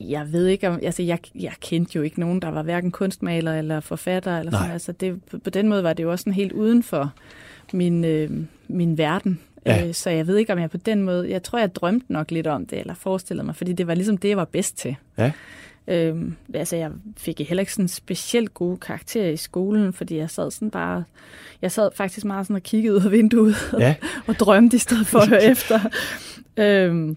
[0.00, 3.54] Jeg ved ikke om, altså jeg, jeg kendte jo ikke nogen, der var hverken kunstmaler
[3.58, 4.60] eller forfatter eller Nej.
[4.60, 4.72] sådan.
[4.72, 7.12] Altså det, på- på den måde var det jo også sådan helt uden for
[7.72, 8.30] min, øh,
[8.68, 9.40] min verden.
[9.66, 9.86] Ja.
[9.88, 12.30] Øh, så jeg ved ikke, om jeg på den måde, jeg tror, jeg drømte nok
[12.30, 14.96] lidt om det, eller forestillede mig, fordi det var ligesom det, jeg var bedst til.
[15.18, 15.32] Ja.
[15.88, 20.50] Øhm, altså jeg fik heller ikke sådan specielt gode karakterer i skolen, fordi jeg sad
[20.50, 21.04] sådan bare,
[21.62, 23.94] jeg sad faktisk meget sådan og kiggede ud af vinduet Ja,
[24.28, 25.80] og drømte i stedet for at høre efter.
[26.56, 27.16] Øhm,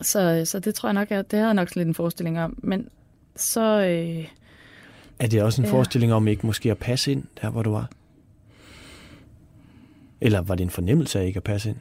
[0.00, 2.58] så, så det tror jeg nok, jeg, det havde jeg nok lidt en forestilling om.
[2.62, 2.88] Men
[3.36, 4.28] så, øh,
[5.18, 5.72] er det også en Ja.
[5.72, 7.90] forestilling om ikke måske at passe ind, der hvor du var?
[10.20, 11.76] Eller var det en fornemmelse af ikke at passe ind?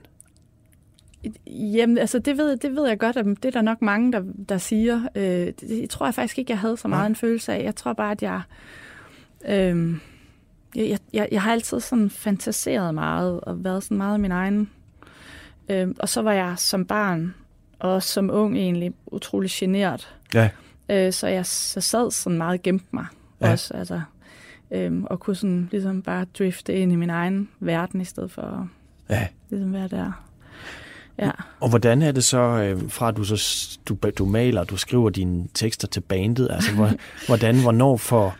[1.47, 4.23] jamen, altså det ved, det ved jeg godt, at det er der nok mange, der,
[4.49, 5.01] der siger.
[5.15, 7.07] Øh, det, det tror jeg faktisk ikke, jeg havde så meget Nej.
[7.07, 7.63] en følelse af.
[7.63, 8.41] Jeg tror bare, at jeg...
[9.45, 9.95] Øh,
[10.75, 14.69] jeg, jeg, jeg har altid sådan fantaseret meget og været sådan meget min egen.
[15.69, 17.33] Øh, og så var jeg som barn
[17.83, 20.15] og som ung egentlig utrolig genert.
[20.33, 20.49] Ja.
[20.89, 23.05] Øh, så jeg så sad sådan meget gemt mig
[23.41, 23.51] Ja.
[23.51, 24.01] også, altså,
[24.71, 28.41] øhm, og kunne sådan ligesom bare drifte ind i min egen verden, i stedet for
[28.41, 28.67] at
[29.15, 29.27] Ja.
[29.49, 30.23] ligesom være der.
[31.19, 31.31] Ja.
[31.59, 35.09] Og hvordan er det så, øh, fra at du, så, du, du maler, du skriver
[35.09, 36.91] dine tekster til bandet, altså hvor,
[37.27, 38.35] hvordan, hvornår får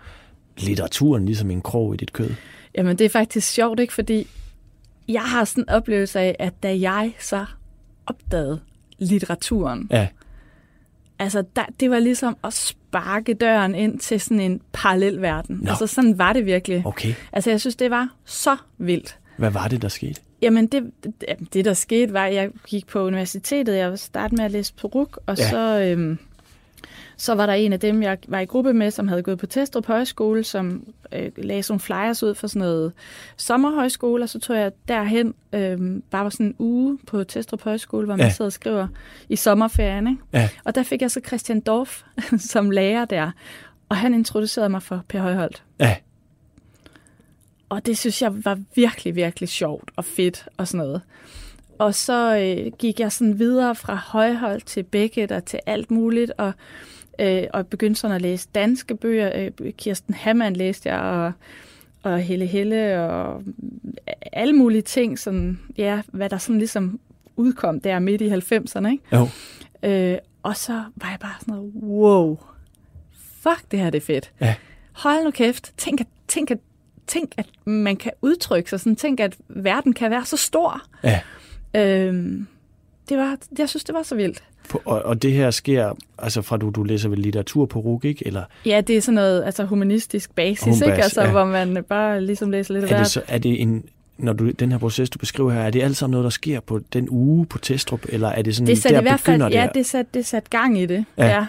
[0.57, 2.29] litteraturen ligesom en krog i dit kød?
[2.77, 3.93] Jamen, det er faktisk sjovt, ikke?
[3.93, 4.27] Fordi
[5.07, 7.45] jeg har sådan en oplevelse af, at da jeg så
[8.05, 8.59] opdagede
[8.99, 10.07] litteraturen, Ja,
[11.19, 15.59] altså der, det var ligesom at sparke døren ind til sådan en parallel verden.
[15.61, 15.69] Nå.
[15.69, 16.85] Altså sådan var det virkelig.
[16.85, 17.13] okay.
[17.31, 19.17] Altså jeg synes, det var så vildt.
[19.37, 20.21] Hvad var det, der skete?
[20.41, 20.91] Jamen, det,
[21.53, 23.77] det, der skete var, at jeg gik på universitetet.
[23.77, 25.49] Jeg startede med at læse peruk, og ja.
[25.49, 26.17] så, øhm,
[27.17, 29.45] så var der en af dem, jeg var i gruppe med, som havde gået på
[29.45, 32.93] Testrup Højskole, som øh, lagde sådan nogle flyers ud for sådan noget
[33.37, 38.05] sommerhøjskole, og så tog jeg derhen, øhm, bare var sådan en uge på Testrup Højskole,
[38.05, 38.31] hvor man ja.
[38.31, 38.87] sidder og skriver
[39.29, 40.07] i sommerferien.
[40.07, 40.21] Ikke?
[40.33, 40.49] Ja.
[40.63, 42.03] Og der fik jeg så Christian Dorf
[42.51, 43.31] som lærer der,
[43.89, 45.63] og han introducerede mig for Per Højholdt.
[45.79, 45.95] Ja,
[47.69, 51.01] Og det synes jeg var virkelig, virkelig sjovt og fedt og sådan noget.
[51.79, 56.31] Og så øh, gik jeg sådan videre fra Højhold til Beckett og til alt muligt,
[56.37, 56.53] og,
[57.19, 59.51] øh, og begyndte sådan at læse danske bøger.
[59.61, 61.31] Øh, Kirsten Hammann læste jeg, og,
[62.03, 63.43] og Helle Helle, og
[64.31, 66.99] alle mulige ting, sådan, ja, hvad der sådan ligesom
[67.35, 68.87] udkom der midt i 90'erne.
[68.91, 69.03] Ikke?
[69.11, 69.27] jo.
[69.83, 72.37] Øh, og så var jeg bare sådan noget, wow,
[73.41, 74.31] fuck, det her det er fedt.
[74.41, 74.55] Ja.
[74.91, 76.57] Hold nu kæft, tænk at, tænk at,
[77.07, 80.81] tænk at man kan udtrykke sig sådan, tænk at verden kan være så stor.
[81.03, 81.21] Ja.
[81.75, 82.47] Øhm,
[83.13, 84.43] det var, jeg synes, det var så vildt.
[84.85, 88.27] Og, og det her sker, altså fra du, du læser vel litteratur på RUG, ikke?
[88.27, 91.03] Eller Ja, det er sådan noget altså humanistisk basis, Humbas, ikke?
[91.03, 91.31] Altså, ja.
[91.31, 93.83] hvor man bare ligesom læser lidt af er det, så, er det en,
[94.17, 96.59] når du, den her proces, du beskriver her, er det alt sammen noget, der sker
[96.59, 99.39] på den uge på Testrup, eller er det sådan, Det satte der i hvert fald,
[99.39, 99.75] begynder ja, det?
[99.75, 101.05] det satte det sat gang i det.
[101.17, 101.25] Ja.
[101.27, 101.45] ja.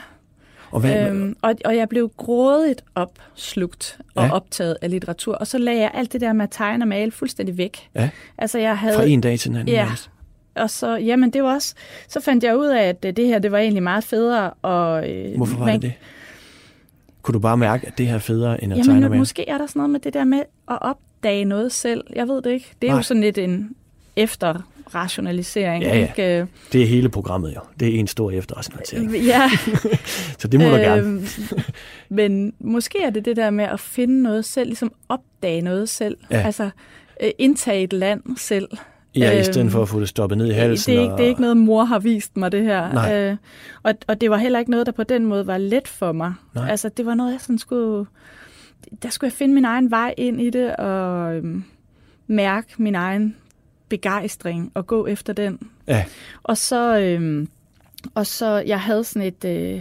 [0.71, 4.33] Og hvad, Øhm, og, og jeg blev grådigt opslugt og ja.
[4.33, 5.35] optaget af litteratur.
[5.35, 7.89] Og så lagde jeg alt det der med at tegne og male fuldstændig væk.
[7.95, 8.11] Ja.
[8.39, 8.97] Altså jeg havde...
[8.97, 9.75] fra en dag til den anden?
[9.75, 9.85] Ja.
[9.85, 10.11] nærmest?
[10.57, 11.75] Og så, jamen det var også...
[12.09, 14.51] Så fandt jeg ud af, at øh, det her, det var egentlig meget federe.
[14.63, 15.93] Og, øh, Hvorfor var man, det det?
[17.23, 19.19] Kunne du bare mærke, at det her er federe, end at tegne Jamen male?
[19.19, 20.39] måske er der sådan noget med det der med
[20.71, 22.05] at opdage noget selv.
[22.17, 22.73] Jeg ved det ikke.
[22.83, 22.99] Det er Nej.
[22.99, 23.71] jo sådan lidt en
[24.17, 25.85] efterrationalisering.
[25.85, 26.07] Ja, ja.
[26.07, 26.41] Ikke?
[26.41, 27.61] Øh, Det er hele programmet jo.
[27.81, 29.13] Det er en stor efterrationalisering.
[29.17, 29.51] Ja,
[30.41, 31.23] Så det må du gerne.
[32.09, 36.17] Men måske er det det der med at finde noget selv, ligesom opdage noget selv.
[36.31, 36.41] Ja.
[36.41, 36.71] Altså
[37.39, 38.69] indtage et land selv.
[39.17, 40.93] Ja, i øhm, stedet for at få det stoppet ned i halsen.
[40.93, 41.19] det, er ikke, og...
[41.19, 42.93] det er ikke noget, mor har vist mig, det her.
[42.93, 43.21] Nej.
[43.21, 43.37] Øh,
[43.83, 46.35] og, og det var heller ikke noget, der på den måde var let for mig.
[46.55, 46.71] Nej.
[46.71, 48.07] Altså, det var noget, jeg sådan skulle...
[49.03, 51.65] Der skulle jeg finde min egen vej ind i det, og øhm,
[52.27, 53.37] mærke min egen
[53.89, 55.59] begejstring, og gå efter den.
[55.87, 56.05] Ja,
[56.43, 57.49] Og så, øhm,
[58.15, 59.81] og så jeg havde sådan et, øh,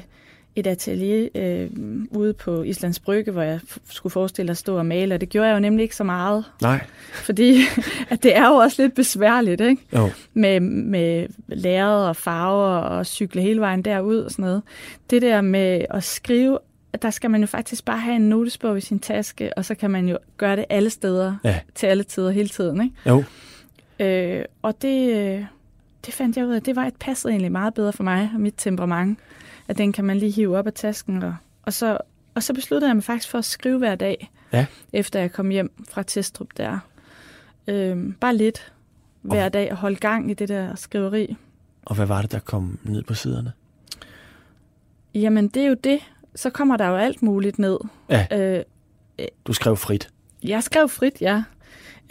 [0.56, 1.70] et atelier øh,
[2.12, 5.48] ude på Islands Brygge, hvor jeg skulle forestille at stå og male, og det gjorde
[5.48, 6.80] jeg jo nemlig ikke så meget, nej.
[7.14, 7.58] fordi
[8.10, 9.82] at det er jo også lidt besværligt, ikke?
[9.94, 10.10] Jo.
[10.34, 14.62] Med, med lærred og farver og cykle hele vejen derud og sådan noget.
[15.10, 16.60] Det der med at skrive,
[17.02, 19.92] der skal man jo faktisk bare have en notesbog i sin taske, og så kan
[19.92, 21.60] man jo gøre det alle steder, Ja.
[21.76, 22.96] til alle tider, hele tiden, ikke?
[23.10, 23.24] Jo.
[24.00, 25.46] Øh, og det, øh,
[26.06, 28.40] det fandt jeg ud af, det var et passet egentlig meget bedre for mig og
[28.40, 29.20] mit temperament.
[29.68, 31.24] At den kan man lige hive op af tasken.
[31.24, 31.98] Og, og, så,
[32.36, 34.66] og så besluttede jeg mig faktisk for at skrive hver dag, Ja.
[34.94, 36.80] efter jeg kom hjem fra Testrup der.
[37.68, 38.74] Øh, bare lidt
[39.22, 41.36] hver dag og holde gang i det der skriveri.
[41.86, 43.52] Og hvad var det, der kom ned på siderne?
[45.16, 46.00] Jamen, det er jo det.
[46.36, 47.78] Så kommer der jo alt muligt ned.
[48.10, 48.28] Ja.
[48.32, 48.64] Øh,
[49.46, 50.10] Du skrev frit.
[50.44, 51.44] Jeg skrev frit, ja.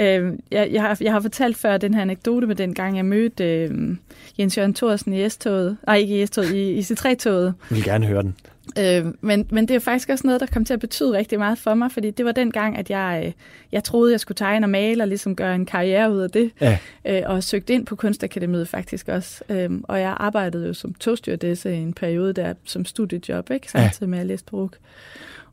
[0.02, 3.04] Øh, jeg, jeg, har, jeg har fortalt før den her anekdote med den gang, jeg
[3.04, 3.96] mødte øh,
[4.38, 5.76] Jens Jørgen Thorsen i S-toget.
[5.86, 7.54] Nej, ikke i S-toget, i, i C3-toget.
[7.70, 8.36] Jeg vil gerne høre den.
[8.78, 11.58] Øh, men, men det er faktisk også noget, der kom til at betyde rigtig meget
[11.58, 13.32] for mig, fordi det var den gang, at jeg, øh,
[13.72, 16.50] jeg troede, jeg skulle tegne og male og ligesom gøre en karriere ud af det.
[16.60, 16.78] Ja.
[17.04, 19.44] Øh, og søgte ind på Kunstakademiet faktisk også.
[19.48, 23.70] Øh, og jeg arbejdede jo som togstyrtesse i en periode der som studiejob, ikke?
[23.70, 24.76] samtidig med at læse RUK.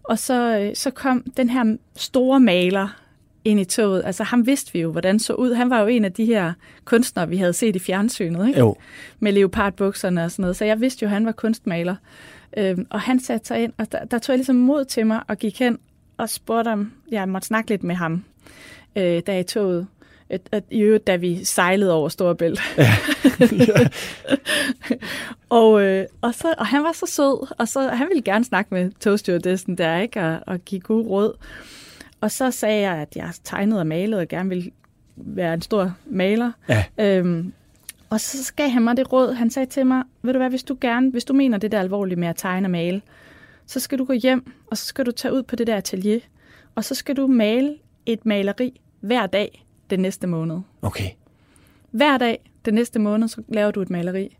[0.03, 2.99] Og så, øh, så kom den her store maler
[3.45, 4.02] ind i toget.
[4.06, 5.54] Altså ham vidste vi jo, hvordan så ud.
[5.54, 6.54] Han var jo en af de her
[6.86, 8.60] kunstnere, vi havde set i fjernsynet, ikke?
[8.60, 8.75] Jo.
[9.19, 10.56] med leopardbukserne og sådan noget.
[10.56, 11.95] Så jeg vidste jo, at han var kunstmaler.
[12.58, 15.21] Øhm, og han satte sig ind, og der, der tog jeg ligesom mod til mig
[15.28, 15.78] og gik hen
[16.17, 18.23] og spurgte om, jeg måtte snakke lidt med ham,
[18.95, 19.88] øh, da i toget.
[20.30, 22.62] Et, et, I øvrigt, da vi sejlede over Storebælt.
[22.78, 22.91] Ja.
[25.60, 28.73] og, øh, og, så, og han var så sød, og så, han ville gerne snakke
[28.73, 30.21] med togstyrdessen der, ikke?
[30.21, 31.34] Og, og give god råd.
[32.21, 34.71] Og så sagde jeg, at jeg tegnede og malede, og gerne ville
[35.15, 36.51] være en stor maler.
[36.69, 36.86] Ja.
[36.97, 37.53] Øhm,
[38.10, 39.34] og så gav han mig det råd.
[39.34, 41.79] Han sagde til mig, ved du hvad, hvis du gerne, hvis du mener det der
[41.79, 43.01] alvorligt med at tegne og male,
[43.65, 46.19] så skal du gå hjem, og så skal du tage ud på det der atelier,
[46.75, 50.60] og så skal du male et maleri hver dag den næste måned.
[50.82, 51.10] Okay.
[51.91, 54.38] Hver dag den næste måned, så laver du et maleri.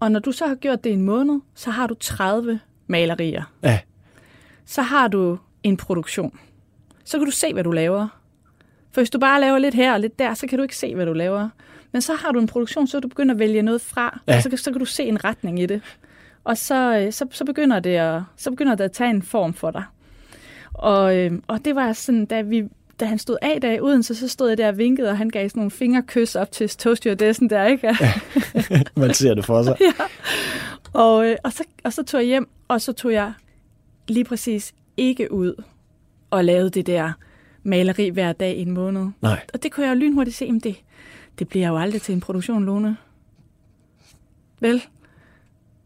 [0.00, 3.52] Og når du så har gjort det i en måned, så har du 30 malerier.
[3.62, 3.78] Ja.
[4.64, 6.38] Så har du en produktion.
[7.04, 8.08] Så kan du se, hvad du laver.
[8.92, 10.94] For hvis du bare laver lidt her og lidt der, så kan du ikke se,
[10.94, 11.48] hvad du laver.
[11.92, 14.36] Men så har du en produktion, så du begynder at vælge noget fra, Ja.
[14.36, 15.80] og så, så kan du se en retning i det.
[16.44, 19.54] Og så, øh, så, så, begynder det at, så begynder det at tage en form
[19.54, 19.84] for dig.
[20.74, 22.64] Og, øh, og det var sådan, da, vi,
[23.00, 25.30] da han stod af der i Odense, så stod jeg der og vinkede, og han
[25.30, 27.86] gav sådan nogle fingerkys op til toaststyrdessen der, ikke?
[28.00, 28.12] Ja.
[28.96, 29.76] Man ser det for sig.
[30.94, 33.32] Og, øh, og, så, og så tog jeg hjem, og så tog jeg
[34.08, 35.62] lige præcis ikke ud
[36.32, 37.12] og lavede det der
[37.62, 39.08] maleri hver dag i en måned.
[39.22, 39.40] Nej.
[39.54, 40.76] Og det kunne jeg jo lynhurtigt se, men det,
[41.38, 42.96] det bliver jo aldrig til en produktion, Lone.
[44.60, 44.82] Vel?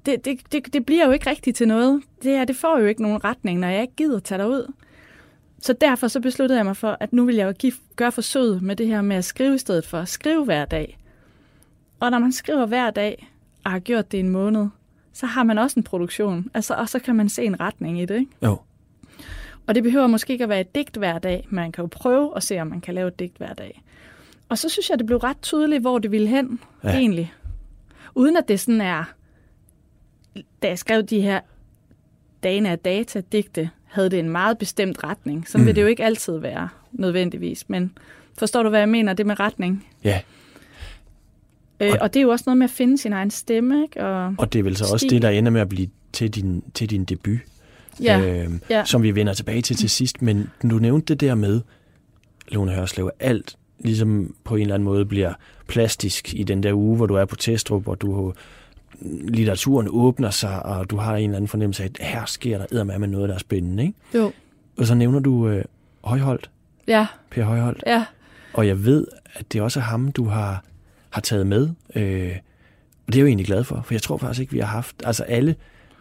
[0.07, 2.03] Det, det, det, det bliver jo ikke rigtigt til noget.
[2.23, 4.73] Det, her, det får jo ikke nogen retning, når jeg ikke gider tage derud.
[5.61, 8.63] Så derfor så besluttede jeg mig for, at nu vil jeg jo give, gøre forsøget
[8.63, 10.99] med det her med at skrive i stedet for at skrive hver dag.
[12.01, 13.29] Og når man skriver hver dag,
[13.65, 14.67] og har gjort det en måned,
[15.13, 16.51] så har man også en produktion.
[16.55, 18.19] Altså, og så kan man se en retning i det.
[18.19, 18.33] Ikke?
[18.43, 18.59] Jo.
[19.67, 21.47] Og det behøver måske ikke at være et digt hver dag.
[21.51, 23.83] Man kan jo prøve at se, om man kan lave et digt hver dag.
[24.49, 26.89] Og så synes jeg, det blev ret tydeligt, hvor det ville hen, Ja.
[26.99, 27.33] egentlig.
[28.15, 29.05] Uden at det sådan er...
[30.63, 31.41] Da jeg skrev de her
[32.43, 35.49] dagene af data-digte, havde det en meget bestemt retning.
[35.49, 35.67] Sådan mm.
[35.67, 37.69] vil det jo ikke altid være, nødvendigvis.
[37.69, 37.99] Men
[38.39, 39.87] forstår du, hvad jeg mener, det med retning?
[40.05, 40.21] Ja.
[41.81, 44.05] Øh, Og- og det er jo også noget med at finde sin egen stemme, ikke?
[44.07, 45.11] Og, Og det er vel så også Stil.
[45.11, 47.39] det, der ender med at blive til din, til din debut.
[48.03, 48.85] Ja, øh, ja.
[48.85, 50.23] som vi vender tilbage til til sidst.
[50.23, 51.61] Men du nævnte det der med,
[52.49, 55.33] Lone Hørslev, alt ligesom på en eller anden måde bliver
[55.67, 58.33] plastisk i den der uge, hvor du er på Testrup, hvor du
[59.29, 62.67] litteraturen åbner sig, og du har en eller anden fornemmelse af, at her sker der
[62.73, 63.83] eddermame noget, der er spændende.
[63.83, 63.95] Ikke?
[64.15, 64.33] Jo.
[64.79, 65.65] Og så nævner du øh,
[66.05, 66.51] Højholdt,
[66.89, 68.05] Ja, Per Højholdt, ja.
[68.53, 70.65] og jeg ved, at det også er ham, du har,
[71.11, 71.69] har taget med.
[71.95, 72.33] Øh,
[73.07, 74.67] og det er jeg jo egentlig glad for, for jeg tror faktisk ikke, vi har
[74.67, 74.97] haft...
[75.05, 75.55] Altså alle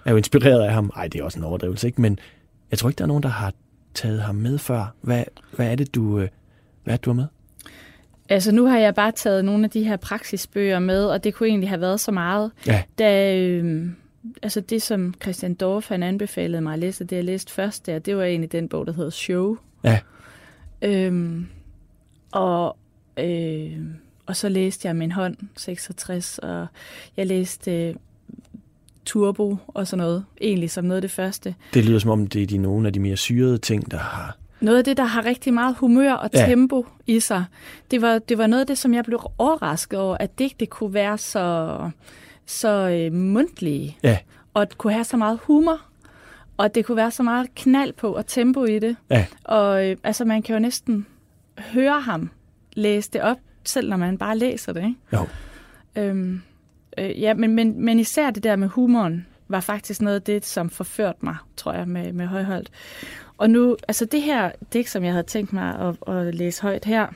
[0.06, 0.92] er jo inspireret af ham.
[0.96, 2.02] Ej, det er også en overdrivelse, ikke?
[2.02, 2.20] Men
[2.72, 3.54] jeg tror ikke, der er nogen, der har
[3.94, 4.96] taget ham med før.
[5.02, 5.24] Hvad,
[5.56, 6.28] hvad er det, du, øh,
[6.84, 7.26] hvad er det, du har med?
[8.30, 11.50] Altså nu har jeg bare taget nogle af de her praksisbøger med, og det kunne
[11.50, 12.52] egentlig have været så meget.
[12.68, 12.84] Ja.
[13.00, 13.90] Da, øh,
[14.44, 18.00] altså det, som Christian Dorf han anbefalede mig at læse, det jeg læste først der,
[18.00, 19.58] det var egentlig den bog, der hedder Show.
[19.84, 20.00] Ja.
[20.82, 21.48] Øhm,
[22.32, 22.78] og,
[23.18, 23.80] øh,
[24.26, 26.68] og så læste jeg Min hånd, 66, og
[27.18, 27.96] jeg læste øh,
[29.06, 31.56] Turbo og sådan noget, egentlig som noget af det første.
[31.74, 34.38] Det lyder som om, det er de nogle af de mere syrede ting, der har...
[34.62, 36.46] Noget af det, der har rigtig meget humør og Ja.
[36.46, 37.46] tempo i sig,
[37.92, 40.94] det var, det var noget af det, som jeg blev overrasket over, at digte kunne
[40.94, 41.78] være så,
[42.46, 44.18] så øh, mundtlige, Ja,
[44.54, 45.82] og at kunne have så meget humor,
[46.58, 48.96] og det kunne være så meget knald på og tempo i det.
[49.10, 51.06] ja, Og øh, altså, man kan jo næsten
[51.60, 52.30] høre ham
[52.74, 54.80] læse det op, selv når man bare læser det.
[54.86, 54.96] Ikke?
[55.14, 55.26] jo.
[55.96, 56.42] Øhm,
[56.98, 60.46] øh, ja, men, men, men især det der med humoren var faktisk noget af det,
[60.46, 62.72] som forførte mig, tror jeg, med, med Højholdt.
[63.38, 66.86] Og nu, altså det her digt, som jeg havde tænkt mig at, at læse højt
[66.86, 67.08] her,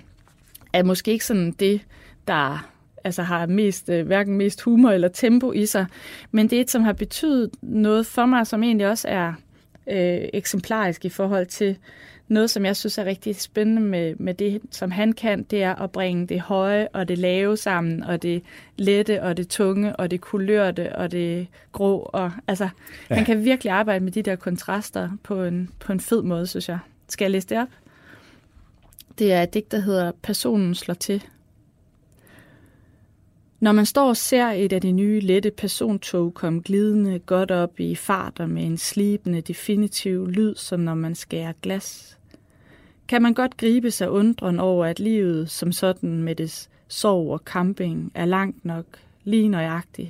[0.74, 1.82] er måske ikke sådan det,
[2.28, 2.70] der
[3.04, 5.86] altså har mest, øh, hverken mest humor eller tempo i sig,
[6.32, 9.34] men det er et, som har betydet noget for mig, som egentlig også er
[9.88, 11.78] øh, eksemplarisk i forhold til
[12.30, 15.76] noget, som jeg synes er rigtig spændende med, med det, som han kan, det er
[15.76, 18.44] at bringe det høje og det lave sammen, og det
[18.78, 22.10] lette og det tunge, og det kulørte og det grå.
[22.14, 22.70] Og, altså,
[23.10, 23.16] Ja.
[23.16, 26.70] Han kan virkelig arbejde med de der kontraster på en, på en fed måde, synes
[26.70, 26.80] jeg.
[27.08, 27.68] Skal jeg læse det op?
[29.20, 31.24] Det er et digt, der hedder Personen slår til.
[33.60, 37.80] Når man står og ser et af de nye lette persontog komme glidende godt op
[37.80, 42.19] i farter med en slibende definitiv lyd, som når man skærer glas,
[43.10, 47.42] kan man godt gribe sig undren over, at livet som sådan med dets sorg og
[47.46, 48.86] camping er langt nok
[49.24, 50.10] lige nøjagtigt.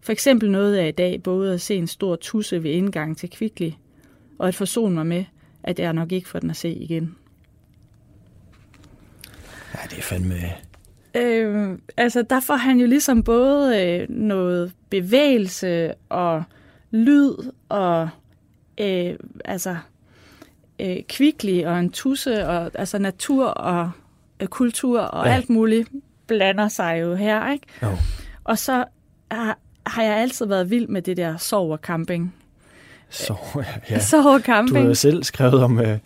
[0.00, 3.30] For eksempel nåede jeg i dag både at se en stor tusse ved indgang til
[3.30, 3.70] Kvickly,
[4.38, 5.24] og at forsone mig med,
[5.62, 7.16] at jeg nok ikke får den at se igen.
[9.74, 10.34] Ja, det er fandme...
[11.14, 16.42] Øh, altså, der får han jo ligesom både øh, noget bevægelse og
[16.90, 17.32] lyd
[17.68, 18.08] og
[18.80, 19.76] øh, altså
[20.80, 23.90] øh, kvikli og en tusse og altså natur og
[24.40, 25.32] øh, kultur og Ja.
[25.34, 25.88] alt muligt
[26.26, 27.66] blander sig jo her, ikke?
[27.82, 27.88] Jo.
[28.44, 28.84] Og så
[29.30, 32.34] har, har jeg altid været vild med det der sov og camping.
[33.10, 33.34] Så,
[33.90, 33.98] ja.
[34.10, 34.78] Sov og Du camping.
[34.78, 35.98] har jo selv skrevet om, øh,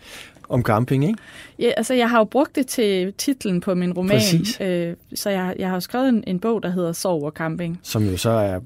[0.49, 1.19] om camping, ikke?
[1.59, 4.17] Ja, altså, jeg har jo brugt det til titlen på min roman.
[4.17, 4.61] Præcis.
[4.61, 7.81] Øh, så jeg, jeg har jo skrevet en, en bog, der hedder Sov og camping.
[7.83, 8.61] Som jo så er...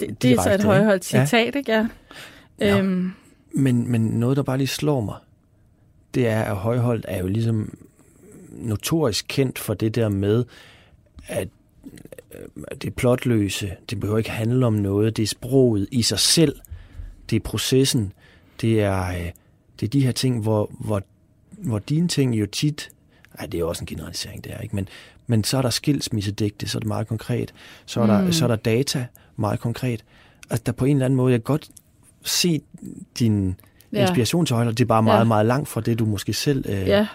[0.00, 0.64] Det, det er så et ikke?
[0.64, 1.26] højholdt Ja.
[1.26, 1.72] citat, ikke?
[1.72, 1.86] Ja.
[2.60, 2.78] Ja.
[2.78, 3.12] Øhm,
[3.52, 5.16] Men, men noget, der bare lige slår mig,
[6.14, 7.78] det er, at Højholdt er jo ligesom
[8.50, 10.44] notorisk kendt for det der med,
[11.26, 11.48] at
[12.34, 16.18] øh, det er plotløse, det behøver ikke handle om noget, det er sproget i sig
[16.18, 16.60] selv,
[17.30, 18.12] det er processen,
[18.60, 19.30] det er, øh,
[19.80, 21.02] det er de her ting, hvor, hvor,
[21.50, 22.90] hvor dine ting jo tit,
[23.38, 24.88] ej, det er jo også en generalisering, det er ikke, men,
[25.26, 27.54] men så er der skilsmissedigte, så er det meget konkret,
[27.86, 28.32] så er, der, Mm.
[28.32, 30.04] så er der data, meget konkret.
[30.50, 31.70] Altså, der på en eller anden måde, jeg godt
[32.24, 32.60] se
[33.18, 33.56] din
[33.92, 34.00] Ja.
[34.02, 35.24] inspiration til det er bare meget, Ja.
[35.24, 36.64] meget langt fra det, du måske selv...
[36.68, 37.06] Øh, ja.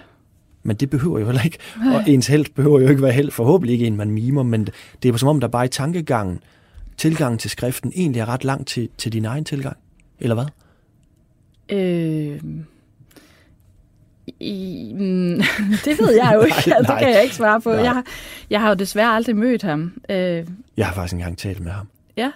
[0.64, 1.58] Men det behøver jo heller ikke.
[1.96, 3.32] Og ens held behøver jo ikke være held.
[3.32, 4.68] Forhåbentlig ikke en, man mimer, men
[5.04, 6.40] det er som om, der bare i tankegangen,
[6.98, 9.78] tilgangen til skriften, egentlig er ret langt til, til din egen tilgang.
[10.20, 10.46] Eller hvad?
[11.78, 12.40] Øh,
[14.40, 15.42] i, mm,
[15.86, 16.58] det ved jeg jo ikke.
[16.70, 17.00] Nej, det nej.
[17.00, 17.70] kan jeg ikke svare på.
[17.72, 17.80] Nej.
[17.82, 18.06] Jeg, har-
[18.50, 19.94] jeg har jo desværre aldrig mødt ham.
[20.10, 20.46] Øh,
[20.78, 21.88] Jeg har faktisk engang talt med ham.
[22.18, 22.32] ja,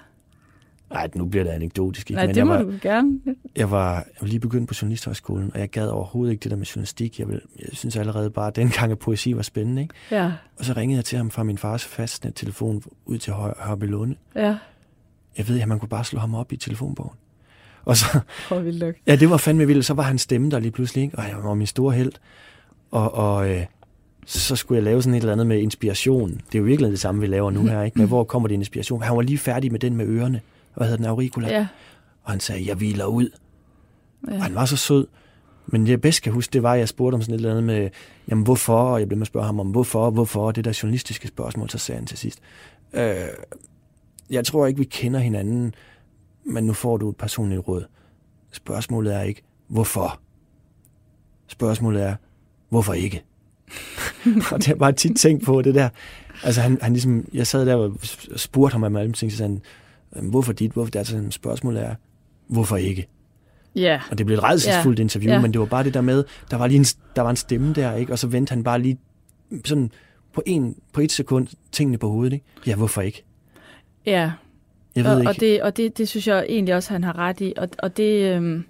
[0.91, 2.09] Nej, nu bliver det anekdotisk.
[2.09, 2.15] Ikke?
[2.15, 3.19] nej, men det jeg må var, du gerne.
[3.55, 6.57] jeg, var, jeg var lige begyndt på Journalisthøjskolen, og jeg gad overhovedet ikke det der
[6.57, 7.19] med journalistik.
[7.19, 9.81] Jeg, vil, jeg synes allerede bare, at dengang at poesi var spændende.
[9.81, 9.93] Ikke?
[10.11, 13.83] Ja, Og så ringede jeg til ham fra min fars fastnet-telefon ud til Høj, Hørby
[13.83, 14.15] Lunde.
[14.35, 14.55] ja.
[15.37, 17.15] Jeg ved, at man kunne bare slå ham op i telefonbogen.
[17.85, 18.95] Og så, Hvor vildt nok.
[19.07, 19.85] Ja, det var fandme vildt.
[19.85, 21.17] Så var han stemme der lige pludselig, ikke?
[21.17, 22.11] og jeg var min store held.
[22.91, 23.65] Og, og øh,
[24.25, 26.29] så skulle jeg lave sådan et eller andet med inspiration.
[26.31, 27.97] Det er jo virkelig det samme, vi laver nu her, ikke?
[27.99, 29.01] Men hvor kommer det inspiration?
[29.01, 30.41] Han var lige færdig med den med ørerne.
[30.75, 31.05] Hvad hedder den?
[31.05, 31.47] Auricula.
[31.49, 31.67] Ja,
[32.23, 33.29] Og han sagde, jeg hviler ud.
[34.27, 34.37] Og ja.
[34.39, 35.07] han var så sød.
[35.67, 37.51] Men det jeg bedst kan huske, det var, at jeg spurgte om sådan et eller
[37.51, 37.89] andet med,
[38.29, 38.77] jamen hvorfor?
[38.81, 40.47] Og jeg blev med at spørge ham om, hvorfor, hvorfor?
[40.47, 42.39] Og det der journalistiske spørgsmål, så sagde han til sidst,
[42.93, 43.15] øh,
[44.29, 45.73] jeg tror ikke, vi kender hinanden,
[46.45, 47.85] men nu får du et personligt råd.
[48.51, 50.19] Spørgsmålet er ikke, hvorfor?
[51.47, 52.15] Spørgsmålet er,
[52.69, 53.23] hvorfor ikke?
[54.51, 55.89] og det har jeg bare tit tænkt på, det der.
[56.43, 57.93] Altså han, han ligesom, jeg sad der og
[58.35, 59.61] spurgte ham om alle ting, så sagde han, "Øhm,
[60.11, 60.99] hvorfor dit, hvorfor det?
[60.99, 61.95] Altså spørgsmålet er,
[62.47, 63.07] hvorfor ikke?
[63.75, 64.01] ja.
[64.11, 65.03] Og det blev et redselsfuldt Ja.
[65.03, 65.41] interview, Ja.
[65.41, 67.73] men det var bare det der med, der var lige en, der var en stemme
[67.73, 68.11] der, ikke?
[68.11, 68.97] og så vendte han bare lige
[69.65, 69.91] sådan
[70.33, 72.33] på, en, på et sekund tingene på hovedet.
[72.33, 72.45] Ikke?
[72.67, 73.23] Ja, hvorfor ikke?
[74.05, 74.31] ja.
[74.95, 75.29] Jeg ved og, ikke.
[75.29, 77.53] og, det, og det, det synes jeg egentlig også, han har ret i.
[77.57, 78.63] Og, og det, øhm,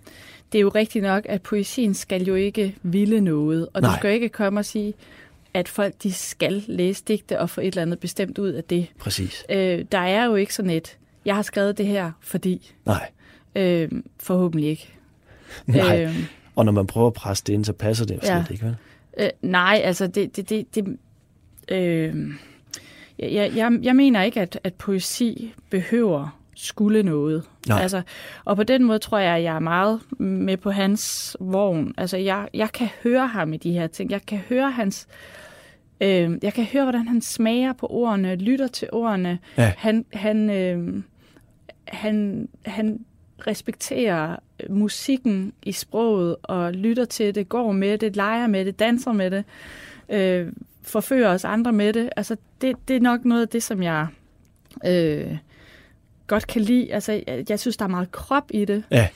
[0.52, 3.67] det er jo rigtigt nok, at poesien skal jo ikke ville noget.
[3.73, 3.91] Og Nej.
[3.91, 4.93] du skal jo ikke komme og sige,
[5.54, 8.88] at folk de skal læse digte og få et eller andet bestemt ud af det.
[8.99, 9.45] Præcis.
[9.49, 13.10] Øh, der er jo ikke sådan et, jeg har skrevet det her, fordi Nej.
[13.56, 14.94] øh, forhåbentlig ikke.
[15.66, 16.04] Nej.
[16.04, 16.16] Øh,
[16.56, 18.44] Og når man prøver at presse det ind, så passer det jo slet Ja.
[18.52, 18.76] ikke, vel?
[19.20, 20.98] øh, nej, altså det, det, det, det
[21.70, 22.16] øh,
[23.20, 27.44] jeg, jeg, jeg mener ikke, at, at poesi behøver skulle noget.
[27.68, 27.82] Nej.
[27.82, 28.02] Altså,
[28.46, 31.94] og på den måde tror jeg, at jeg er meget med på hans vogn.
[31.98, 34.12] Altså, jeg, jeg kan høre ham i de her ting.
[34.12, 35.08] Jeg kan høre hans...
[36.02, 39.40] Øh, jeg kan høre, hvordan han smager på ordene, lytter til ordene.
[39.58, 39.74] Ja.
[39.78, 41.04] Han, han, øh,
[41.88, 43.06] han, han
[43.48, 44.36] respekterer
[44.70, 49.32] musikken i sproget og lytter til det, går med det, leger med det, danser med
[49.32, 49.44] det,
[50.10, 50.52] øh,
[50.84, 52.10] forfører os andre med det.
[52.15, 54.08] Altså, det, det er nok noget af det, som jeg
[54.86, 55.38] øh,
[56.28, 56.94] godt kan lide.
[56.94, 59.08] Altså, jeg, jeg synes, der er meget krop i det Ja.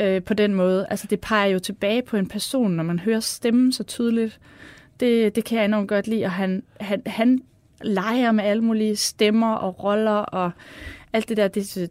[0.00, 0.86] øh, på den måde.
[0.90, 4.40] Altså, det peger jo tilbage på en person, når man hører stemmen så tydeligt.
[5.00, 7.42] Det, det kan jeg enormt godt lide, og han, han, han
[7.82, 10.50] leger med alle mulige stemmer og roller og
[11.12, 11.48] alt det der.
[11.48, 11.88] Det,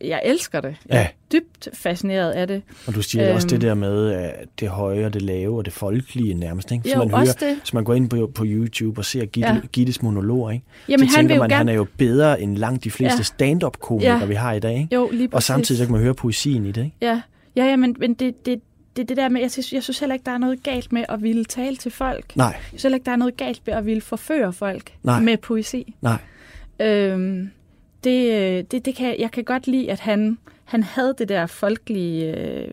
[0.00, 0.76] jeg- elsker det.
[0.88, 1.08] Jeg er Ja.
[1.32, 2.62] dybt fascineret af det.
[2.86, 3.50] Og du siger øhm, også Øhm.
[3.50, 6.88] det der med at det høje og det lave og det folkelige nærmest, ikke?
[6.88, 7.56] Så Jo, man hører, det.
[7.64, 9.60] Så man går ind på, på YouTube og ser Gitte, ja.
[9.72, 10.64] Gittes monologer, ikke?
[10.88, 11.58] Jamen, så han tænker man, gerne...
[11.58, 13.22] han er jo bedre end langt de fleste Ja.
[13.22, 14.24] stand-up-komikere, Ja.
[14.26, 14.94] vi har i dag, ikke?
[14.94, 15.46] Jo, lige Og præcis.
[15.46, 16.96] samtidig så kan man høre poesien i det, ikke?
[17.00, 17.20] Ja,
[17.56, 18.60] ja, ja men, men det, det,
[18.96, 21.04] det det der med, jeg synes, jeg synes heller ikke, der er noget galt med
[21.08, 22.36] at ville tale til folk.
[22.36, 22.46] Nej.
[22.46, 25.20] Jeg synes heller ikke, der er noget galt med at ville forføre folk Nej.
[25.20, 25.94] med poesi.
[26.00, 26.18] Nej.
[26.80, 27.50] Øhm,
[28.04, 30.38] det, det, det kan, jeg kan godt lide, at han,
[30.74, 32.68] han havde det der folkelige øh,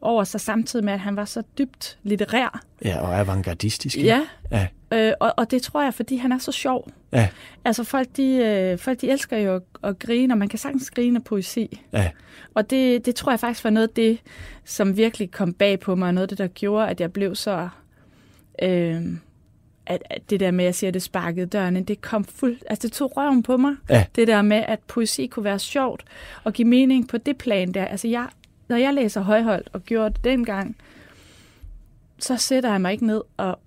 [0.00, 2.60] over sig, samtidig med, at han var så dybt litterær.
[2.84, 3.96] Ja, og avantgardistisk.
[3.98, 4.20] Ja,
[4.50, 4.66] Ja.
[4.92, 6.88] øh, og, og det tror jeg, fordi han er så sjov.
[7.12, 7.28] Ja.
[7.64, 10.90] Altså folk, de, øh, folk, de elsker jo at, at grine, og man kan sagtens
[10.90, 11.80] grine af poesi.
[11.92, 12.10] Ja.
[12.54, 14.18] Og det, det tror jeg faktisk var noget af det,
[14.64, 17.34] som virkelig kom bag på mig, og noget af det, der gjorde, at jeg blev
[17.34, 17.68] så...
[18.62, 19.02] Øh,
[19.90, 22.24] at, at det der med, at jeg siger, at det sparkede døren ind, det kom
[22.24, 22.58] fuld...
[22.66, 23.74] Altså, det tog røven på mig.
[23.88, 24.04] Ja.
[24.16, 26.04] Det der med, at poesi kunne være sjovt
[26.44, 27.84] og give mening på det plan der.
[27.84, 28.28] Altså, jeg,
[28.68, 30.76] når jeg læser højholdt og gjorde det dengang,
[32.18, 33.58] så sætter jeg mig ikke ned og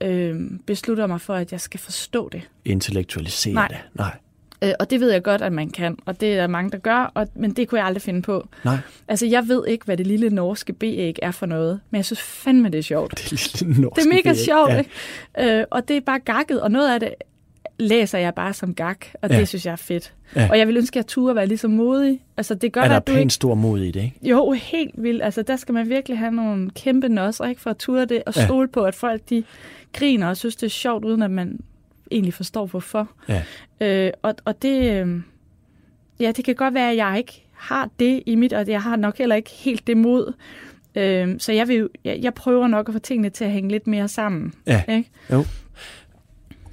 [0.00, 2.48] øh, beslutter mig for, at jeg skal forstå det.
[2.64, 3.68] Intellektualisere Nej.
[3.68, 3.78] det.
[3.94, 4.16] Nej.
[4.62, 6.78] Øh, og det ved jeg godt, at man kan, og det er der mange, der
[6.78, 8.48] gør, og, men det kunne jeg aldrig finde på.
[8.64, 8.76] Nej.
[9.08, 12.20] Altså, jeg ved ikke, hvad det lille norske B-æg er for noget, men jeg synes
[12.20, 13.10] fandme, det er sjovt.
[13.30, 13.96] Det er lille norsk.
[13.96, 14.78] Det er mega sjovt, Ja.
[14.78, 15.58] ikke?
[15.60, 17.14] Øh, og det er bare gakket, og noget af det
[17.78, 19.38] læser jeg bare som gak, og Ja.
[19.38, 20.12] det synes jeg er fedt.
[20.36, 20.48] Ja.
[20.50, 22.20] Og jeg vil ønske, at jeg turde være lige så modig.
[22.36, 23.34] Altså, det gør, Er der at du pænt ikke...
[23.34, 24.18] stor mod i det, ikke?
[24.22, 25.22] Jo, helt vildt.
[25.22, 27.60] Altså, der skal man virkelig have nogle kæmpe nosser, ikke?
[27.60, 28.44] For at ture det, og Ja.
[28.44, 29.44] stole på, at folk, de
[29.92, 31.60] griner og synes, det er sjovt, uden at man
[32.12, 33.08] egentlig forstår, hvorfor.
[33.28, 33.42] Ja.
[33.80, 34.92] Øh, og, og det...
[35.06, 35.20] Øh,
[36.20, 38.96] ja, det kan godt være, at jeg ikke har det i mit, og jeg har
[38.96, 40.32] nok heller ikke helt det mod.
[40.94, 43.70] Øh, så jeg, vil, jo- jeg, jeg prøver nok at få tingene til at hænge
[43.70, 44.52] lidt mere sammen.
[44.66, 44.82] Ja.
[44.88, 45.10] Ikke?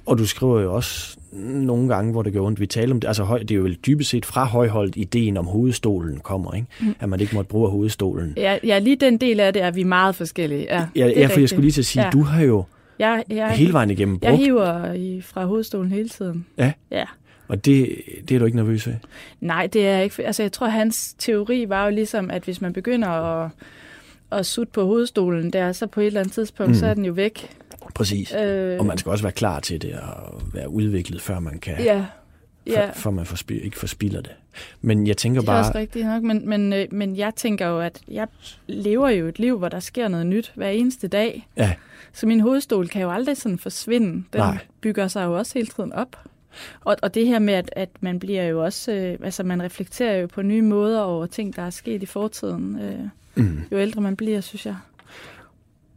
[0.06, 2.60] Og du skriver jo også nogle gange, hvor det gør ondt.
[2.60, 3.08] Vi taler om det.
[3.08, 6.66] Altså, høj, det er jo vel dybest set fra højholdt ideen om hovedstolen kommer, ikke?
[6.80, 6.94] Mm.
[7.00, 8.34] At man ikke måtte bruge hovedstolen.
[8.36, 10.62] Ja, ja, lige den del af det er vi meget forskellige.
[10.62, 11.50] Ja, Ja, det er ja for jeg rigtigt.
[11.50, 12.10] skulle lige til at sige, ja.
[12.10, 12.64] du har jo
[13.00, 16.46] Jeg, jeg, hele vejen igennem jeg brugt, hiver i, fra hovedstolen hele tiden.
[16.58, 16.72] Ja.
[16.90, 17.04] Ja.
[17.48, 17.96] og det,
[18.28, 18.94] det er du ikke nervøs ved.
[19.40, 20.26] Nej, det er jeg ikke.
[20.26, 23.50] Altså, jeg tror, hans teori var jo ligesom, at hvis man begynder at,
[24.32, 26.74] at sutte på hovedstolen der, så på et eller andet tidspunkt, mm.
[26.78, 27.50] så er den jo væk.
[27.94, 28.34] Præcis.
[28.34, 31.74] Øh, Og man skal også være klar til det og være udviklet, før man kan,
[31.82, 32.04] Ja,
[32.74, 32.90] for, ja.
[32.90, 34.32] før man forspil, ikke forspilder det.
[34.80, 37.66] Men jeg tænker Det er også bare, rigtigt nok, men, men, øh, men jeg tænker
[37.66, 38.28] jo, at jeg
[38.66, 41.48] lever jo et liv, hvor der sker noget nyt hver eneste dag.
[41.56, 41.74] Ja.
[42.12, 44.06] Så min hovedstol kan jo aldrig sådan forsvinde.
[44.06, 44.58] Den Nej.
[44.80, 46.16] bygger sig jo også hele tiden op.
[46.80, 50.16] Og, og det her med, at, at man bliver jo også, øh, altså man reflekterer
[50.16, 52.80] jo på nye måder over ting, der er sket i fortiden.
[52.80, 53.00] Øh,
[53.34, 53.60] mm.
[53.72, 54.76] jo ældre man bliver, synes jeg.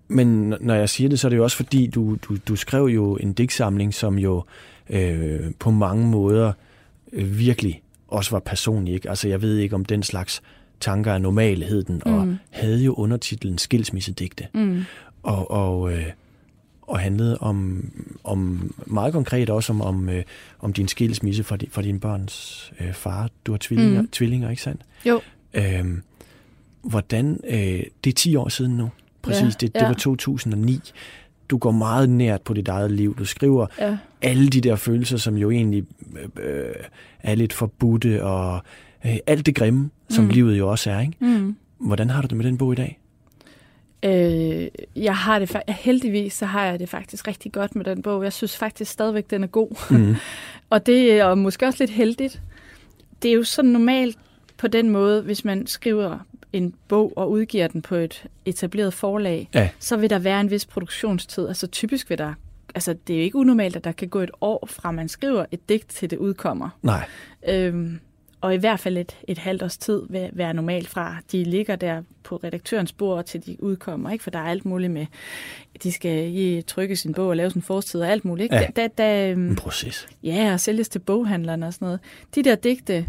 [0.07, 2.85] men når jeg siger det, så er det jo også fordi, du, du, du skrev
[2.85, 4.43] jo en digtsamling, som jo øh,
[5.59, 6.53] på mange måder
[7.13, 8.93] øh, virkelig også var personlig.
[8.93, 9.09] Ikke?
[9.09, 10.41] Altså jeg ved ikke, om den slags
[10.79, 12.37] tanker er normal, hed den, og Mm.
[12.49, 14.47] havde jo undertitlen Skilsmissedigte.
[14.53, 14.83] Mm.
[15.23, 16.05] og, og, øh,
[16.81, 17.89] og handlede om,
[18.23, 20.23] om meget konkret også om, om, øh,
[20.59, 23.29] om din skilsmisse fra, di, fra din børns øh, far.
[23.45, 24.01] Du har tvillinger.
[24.01, 24.07] Mm.
[24.11, 24.81] tvillinger ikke sandt?
[25.05, 25.21] Jo.
[25.53, 26.01] Øhm,
[26.81, 28.89] hvordan, øh, det er 10 år siden nu,
[29.21, 29.87] præcis, Ja, det, det ja.
[29.87, 30.79] var 2009.
[31.49, 33.15] Du går meget nært på dit eget liv.
[33.17, 33.97] Du skriver Ja.
[34.21, 35.83] alle de der følelser, som jo egentlig
[36.39, 36.73] øh, øh,
[37.19, 38.61] er lidt forbudte, og
[39.05, 40.29] øh, alt det grimme, som Mm.
[40.29, 40.99] livet jo også er.
[40.99, 41.13] Ikke?
[41.19, 41.55] Mm.
[41.77, 42.99] Hvordan har du det med den bog i dag?
[44.05, 48.23] Øh, jeg har det heldigvis, så har jeg det faktisk rigtig godt med den bog.
[48.23, 49.91] Jeg synes faktisk stadigvæk, den er god.
[49.97, 50.15] Mm.
[50.69, 52.41] Og det er måske også lidt heldigt.
[53.21, 54.17] Det er jo sådan normalt
[54.57, 56.19] på den måde, hvis man skriver
[56.53, 59.69] en bog og udgiver den på et etableret forlag, Ja.
[59.79, 61.47] så vil der være en vis produktionstid.
[61.47, 62.33] Altså typisk vil der,
[62.75, 65.45] altså det er jo ikke unormalt, at der kan gå et år fra man skriver
[65.51, 66.69] et digt til det udkommer.
[66.81, 67.05] Nej.
[67.49, 67.99] Øhm,
[68.41, 71.75] og i hvert fald et, et halvt års tid vil være normalt fra, de ligger
[71.75, 74.09] der på redaktørens bord, til de udkommer.
[74.09, 74.23] Ikke?
[74.23, 75.05] For der er alt muligt med,
[75.83, 78.43] de skal i trykke sin bog og lave sin forstid og alt muligt.
[78.45, 78.55] Ikke?
[78.55, 78.67] Ja.
[78.75, 80.07] Da, da, En øhm, proces.
[80.23, 81.99] ja, og sælges til boghandlerne og sådan noget.
[82.35, 83.05] De der digte,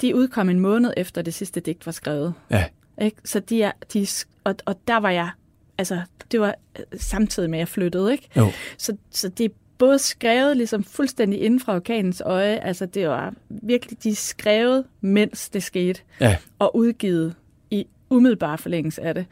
[0.00, 2.34] de udkom en måned efter det sidste digt var skrevet.
[2.50, 2.64] Ja.
[3.00, 3.16] Ikke?
[3.24, 4.06] Så de er, de,
[4.44, 5.30] og, og der var jeg,
[5.78, 6.00] altså
[6.32, 8.28] det var øh, samtidig med, at jeg flyttede, ikke?
[8.36, 8.50] Jo.
[8.78, 13.34] Så, så det er både skrevet ligesom fuldstændig inden fra orkanens øje, altså det var
[13.48, 16.36] virkelig, de skrevet, mens det skete, Ja.
[16.58, 17.34] og udgivet
[17.70, 19.26] i umiddelbar forlængelse af det.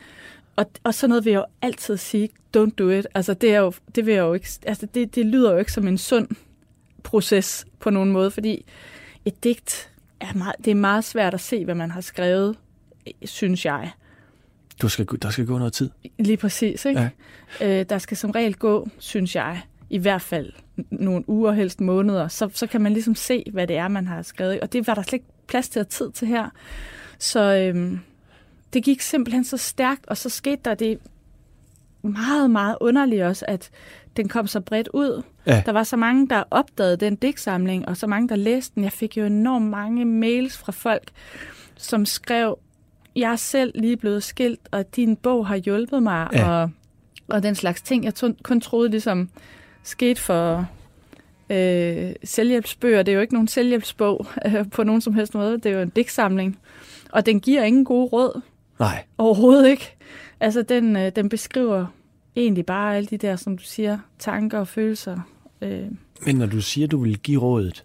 [0.56, 3.06] Og, og sådan noget vil jeg jo altid sige, don't do it.
[3.14, 5.72] Altså det, er jo, det, vil jeg jo ikke, altså det, det lyder jo ikke
[5.72, 6.28] som en sund
[7.02, 8.64] proces på nogen måde, fordi
[9.24, 9.91] et digt
[10.22, 12.56] er meget, det er meget svært at se, hvad man har skrevet,
[13.24, 13.90] synes jeg.
[14.82, 15.90] Du skal, der skal gå noget tid.
[16.18, 17.10] Lige præcis, ikke?
[17.60, 17.80] Ja.
[17.80, 20.52] Øh, der skal som regel gå, synes jeg, i hvert fald
[20.90, 24.22] nogle uger, helst måneder, så, så kan man ligesom se, hvad det er, man har
[24.22, 24.60] skrevet.
[24.60, 26.48] Og det var der slet ikke plads til at tid til her.
[27.18, 28.00] Så øhm,
[28.72, 30.98] det gik simpelthen så stærkt, og så skete der det
[32.02, 33.70] meget, meget underligt også, at
[34.16, 35.22] den kom så bredt ud.
[35.46, 35.62] Ja.
[35.66, 38.84] Der var så mange, der opdagede den digtsamling, og så mange, der læste den.
[38.84, 41.10] Jeg fik jo enormt mange mails fra folk,
[41.76, 42.58] som skrev,
[43.16, 46.50] jeg er selv lige blevet skilt, og din bog har hjulpet mig, Ja.
[46.50, 46.70] og,
[47.28, 48.04] og den slags ting.
[48.04, 49.28] Jeg to, kun troede ligesom
[49.82, 50.66] skete for
[51.50, 53.02] øh, selvhjælpsbøger.
[53.02, 55.52] Det er jo ikke nogen selvhjælpsbog øh, på nogen som helst måde.
[55.52, 56.58] Det er jo en digtsamling.
[57.12, 58.40] Og den giver ingen gode råd.
[58.78, 59.04] Nej.
[59.18, 59.96] Overhovedet ikke.
[60.40, 61.86] Altså, den, øh, den beskriver
[62.36, 65.18] egentlig bare alle de der, som du siger, tanker og følelser.
[65.62, 65.86] Øh,
[66.26, 67.84] Men når du siger, du vil give rådet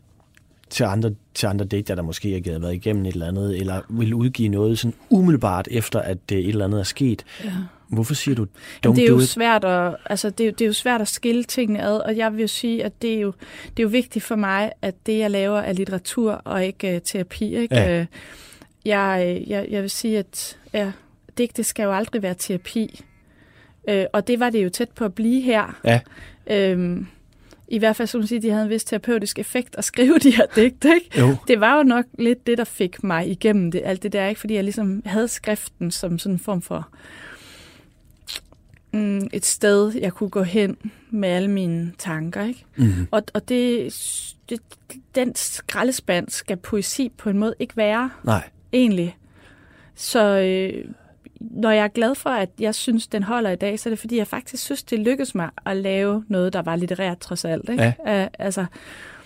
[0.69, 3.81] til andre, til andre digter, der måske ikke havde været igennem et eller andet, eller
[3.89, 7.51] vil udgive noget sådan umiddelbart efter, at det et eller andet er sket, ja.
[7.89, 8.43] hvorfor siger du,
[8.87, 11.07] don't det er jo svært at, altså det, er, jo- det er jo svært at
[11.07, 13.33] skille tingene ad, og jeg vil jo sige, at det er jo,
[13.77, 17.01] det er jo vigtigt for mig, at det, jeg laver, er litteratur og ikke uh,
[17.05, 17.55] terapi.
[17.55, 17.75] Ikke?
[17.75, 17.99] Ja.
[17.99, 18.05] Øh,
[18.85, 20.91] Jeg, øh, jeg, jeg vil sige, at ja,
[21.37, 23.01] digte skal jo aldrig være terapi.
[23.87, 25.79] Øh, og det var det jo tæt på at blive her.
[25.83, 25.99] Ja.
[26.51, 27.07] Øhm,
[27.67, 30.31] I hvert fald, som man siger, de havde en vis terapeutisk effekt at skrive de
[30.31, 31.19] her digte, ikke?
[31.19, 34.27] Jo, det var jo nok lidt det, der fik mig igennem det, alt det der,
[34.27, 34.39] ikke?
[34.39, 36.89] fordi jeg ligesom havde skriften som sådan en form for
[38.93, 40.77] mm, et sted, jeg kunne gå hen
[41.09, 42.45] med alle mine tanker.
[42.45, 42.65] Ikke?
[42.75, 43.07] mm-hmm.
[43.11, 43.93] Og, og det,
[44.49, 44.59] det,
[45.15, 48.49] den skraldespand skal poesi på en måde ikke være, nej.
[48.73, 49.17] egentlig.
[49.95, 50.85] Så øh,
[51.39, 53.99] når jeg er glad for, at jeg synes, den holder i dag, så er det
[53.99, 57.69] fordi, jeg faktisk synes, det lykkedes mig at lave noget, der var litterært trods alt.
[57.69, 57.95] Ikke?
[58.05, 58.27] Ja.
[58.39, 58.65] Altså,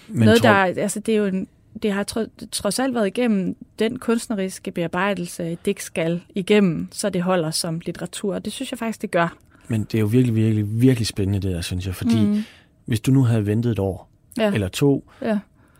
[0.08, 1.48] Men noget, tror, der, altså, det er jo en,
[1.84, 7.22] det har tro, trods alt været igennem den kunstneriske bearbejdelse, det skal igennem, så det
[7.22, 8.40] holder som litteratur.
[8.40, 9.38] Det synes jeg faktisk, det gør.
[9.68, 12.44] men det er jo virkelig, virkelig, virkelig spændende det der, synes jeg, fordi mm.
[12.86, 14.54] hvis du nu havde ventet et år, ja.
[14.54, 15.40] eller to, ja.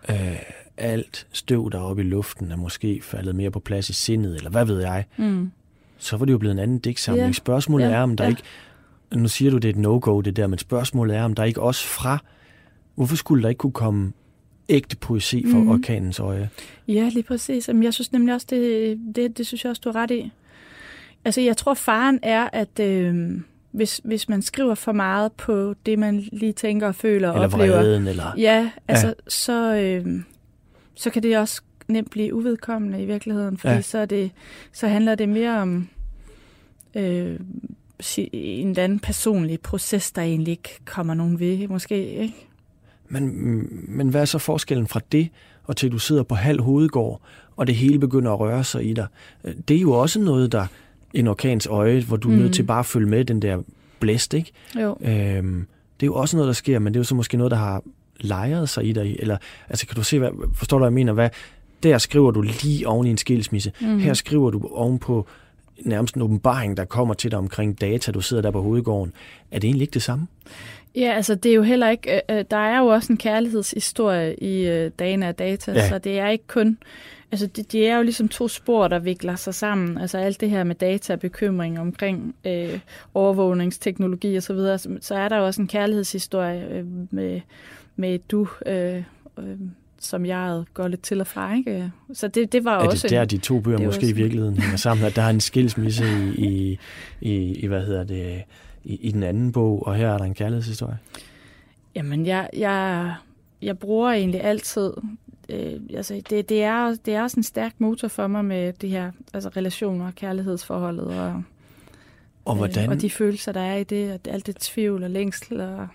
[0.10, 0.36] øh,
[0.78, 4.36] alt støv, der er oppe i luften, er måske faldet mere på plads i sindet,
[4.36, 5.52] eller hvad ved jeg, Mm.
[6.02, 7.28] Så var det jo blevet en anden digtsamling.
[7.28, 7.32] Ja.
[7.34, 7.92] Spørgsmålet Ja.
[7.92, 8.30] er, om der Ja.
[8.30, 8.42] ikke...
[9.16, 11.62] Nu siger du, det er et no-go, det der, men spørgsmålet er, om der ikke
[11.62, 12.18] også fra...
[12.96, 14.12] Hvorfor skulle der ikke kunne komme
[14.70, 15.66] ægte poesi fra Mhm.
[15.66, 15.72] mm.
[15.72, 16.50] orkanens øje?
[16.88, 17.68] Ja, lige præcis.
[17.68, 20.32] Jamen, jeg synes nemlig også, det, det, det synes jeg også, du har ret i.
[21.26, 23.32] Altså, jeg tror, faren er, at øh,
[23.72, 27.48] hvis, hvis man skriver for meget på det, man lige tænker og føler og Eller
[27.56, 28.34] oplever, vreden, eller...
[28.38, 29.14] Ja, altså, ja.
[29.28, 30.22] Så, øh,
[30.96, 31.62] så kan det også
[31.92, 33.82] nemt blive uvedkommende i virkeligheden, fordi Ja.
[33.82, 34.32] så, er det,
[34.74, 35.88] så handler det mere om
[36.96, 37.40] øh,
[38.34, 42.48] en eller anden personlig proces, der egentlig ikke kommer nogen ved, måske, ikke?
[43.10, 45.30] Men, men hvad er så forskellen fra det,
[45.64, 47.22] og til du sidder på halv hovedgård,
[47.56, 49.08] og det hele begynder at røre sig i dig?
[49.68, 50.66] Det er jo også noget, der
[51.14, 52.42] en orkans øje, hvor du er Mhm.
[52.42, 53.62] nødt til bare at følge med den der
[54.00, 54.52] blæst, ikke?
[54.82, 54.98] Jo.
[55.02, 55.68] Øhm,
[56.00, 57.58] det er jo også noget, der sker, men det er jo så måske noget, der
[57.58, 57.84] har
[58.20, 59.16] lejret sig i dig.
[59.20, 59.38] Eller,
[59.70, 61.14] altså, kan du se, hvad, forstår du, hvad jeg mener?
[61.14, 61.30] Hvad,
[61.84, 63.72] der skriver du lige oven i en skilsmisse.
[63.82, 64.00] Mm.
[64.00, 65.26] Her skriver du ovenpå
[65.86, 69.14] nærmest en åbenbaring, der kommer til dig omkring data, du sidder der på hovedgården.
[69.52, 70.28] Er det egentlig ikke det samme?
[70.96, 74.36] Ja, altså det er jo heller ikke, øh, øh, der er jo også en kærlighedshistorie
[74.36, 75.90] i øh, Dana og Data, Ja.
[75.90, 76.78] så det er ikke kun,
[77.32, 79.98] altså det, det er jo ligesom to spor, der vikler sig sammen.
[79.98, 82.80] Altså alt det her med data og bekymring omkring øh,
[83.14, 87.42] overvågningsteknologi og så videre, så, så er der jo også en kærlighedshistorie øh, med,
[87.96, 89.04] med du, øh,
[89.40, 89.46] øh,
[90.02, 91.92] som jeg går lidt til og fra, ikke?
[92.14, 93.08] Så det, det var Er også...
[93.08, 95.06] det der, de to bøger det er måske i virkeligheden hænger sammen?
[95.06, 96.80] At der er en skilsmisse i, i,
[97.22, 98.44] i, i hvad hedder det,
[98.84, 100.98] i, i den anden bog, og her er der en kærlighedshistorie?
[101.96, 103.14] Jamen, jeg, jeg,
[103.62, 104.94] jeg bruger egentlig altid...
[105.50, 108.88] Øh, altså, det, det, er, det er også en stærk motor for mig med de
[108.88, 111.44] her altså relationer, kærlighedsforholdet og,
[112.46, 115.10] Og hvordan, øh, og de følelser, der er i det, og alt det tvivl og
[115.10, 115.62] længsel.
[115.62, 115.88] Og,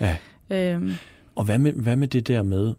[0.00, 0.16] ja,
[0.50, 0.92] øh,
[1.34, 2.74] og hvad med, hvad med det der med,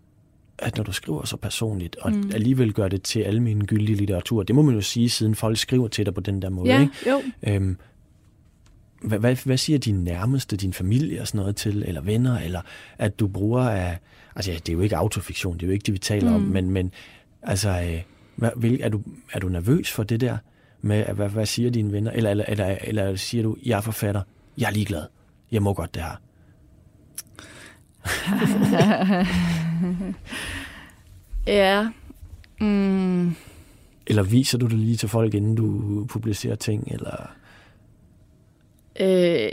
[0.63, 2.31] at når du skriver så personligt, og mm.
[2.33, 5.87] Alligevel gør det til almen gyldig litteratur, det må man jo sige, siden folk skriver
[5.87, 6.93] til dig på den der måde, ja, ikke?
[7.09, 7.21] jo.
[7.47, 7.77] Øhm,
[9.03, 12.61] hvad, hvad, hvad siger din nærmeste, din familie og sådan noget til, eller venner, eller
[12.97, 13.99] at du bruger af,
[14.35, 16.35] altså ja, det er jo ikke autofiktion, det er jo ikke det, vi taler mm.
[16.35, 16.91] om, men, men
[17.41, 18.01] altså, øh,
[18.35, 19.01] hvad, vil, er, du,
[19.33, 20.37] er du nervøs for det der,
[20.81, 23.81] med at- hvad, hvad siger dine venner, eller, eller, eller, eller siger du, jeg er
[23.81, 24.21] forfatter,
[24.57, 25.03] jeg er ligeglad,
[25.51, 26.15] jeg må godt det her.
[31.47, 31.89] ja.
[32.59, 33.35] Mm,
[34.07, 37.31] Eller viser du det lige til folk, inden du publicerer ting, eller...
[38.99, 39.49] øh,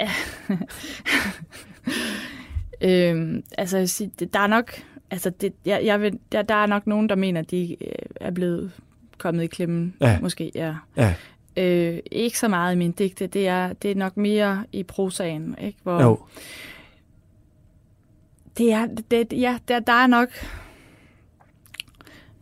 [0.00, 0.10] ja.
[2.80, 4.72] øh, altså, jeg vil sige, det- der er nok...
[5.10, 7.88] Altså, det, jeg, jeg vil, der, der er nok nogen, der mener, at de øh,
[8.20, 8.72] er blevet
[9.18, 9.94] kommet i klemmen.
[10.00, 10.18] Ja.
[10.20, 10.74] Måske, ja.
[10.96, 11.14] Ja,
[11.56, 13.26] Øh, ikke så meget i min digte.
[13.26, 15.78] Det er, det er nok mere i prosaen, ikke?
[15.82, 16.18] Hvor jo,
[18.58, 20.28] Det er, det, ja, der, der er nok...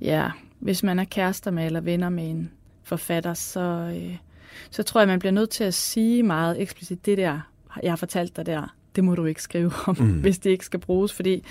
[0.01, 2.51] Ja, hvis man er kærester med eller venner med en
[2.83, 3.61] forfatter, så,
[3.97, 4.17] øh,
[4.71, 7.41] så tror jeg, man bliver nødt til at sige meget eksplicit, det der,
[7.83, 10.21] jeg har fortalt dig der, det må du ikke skrive om, Mm.
[10.21, 11.45] hvis det ikke skal bruges, fordi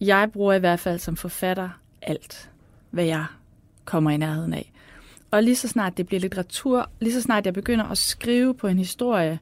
[0.00, 1.68] jeg bruger i hvert fald som forfatter
[2.02, 2.50] alt,
[2.90, 3.24] hvad jeg
[3.84, 4.72] kommer i nærheden af.
[5.30, 8.66] Og lige så snart det bliver litteratur, lige så snart jeg begynder at skrive på
[8.66, 9.38] en historie,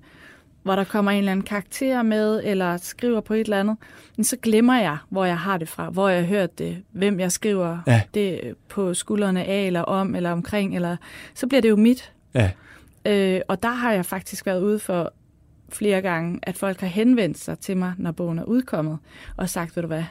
[0.66, 3.76] hvor der kommer en eller anden karakter med, eller skriver på et eller andet,
[4.22, 7.32] så glemmer jeg, hvor jeg har det fra, hvor jeg har hørt det, hvem jeg
[7.32, 8.02] skriver Ja.
[8.14, 10.96] det på skuldrene af, eller om, eller omkring, eller
[11.34, 12.12] så bliver det jo mit.
[12.34, 12.50] Ja.
[13.06, 15.12] Øh, og der har jeg faktisk været ude for
[15.68, 18.98] flere gange, at folk har henvendt sig til mig, når bogen er udkommet,
[19.36, 20.04] og sagt, ved du hvad,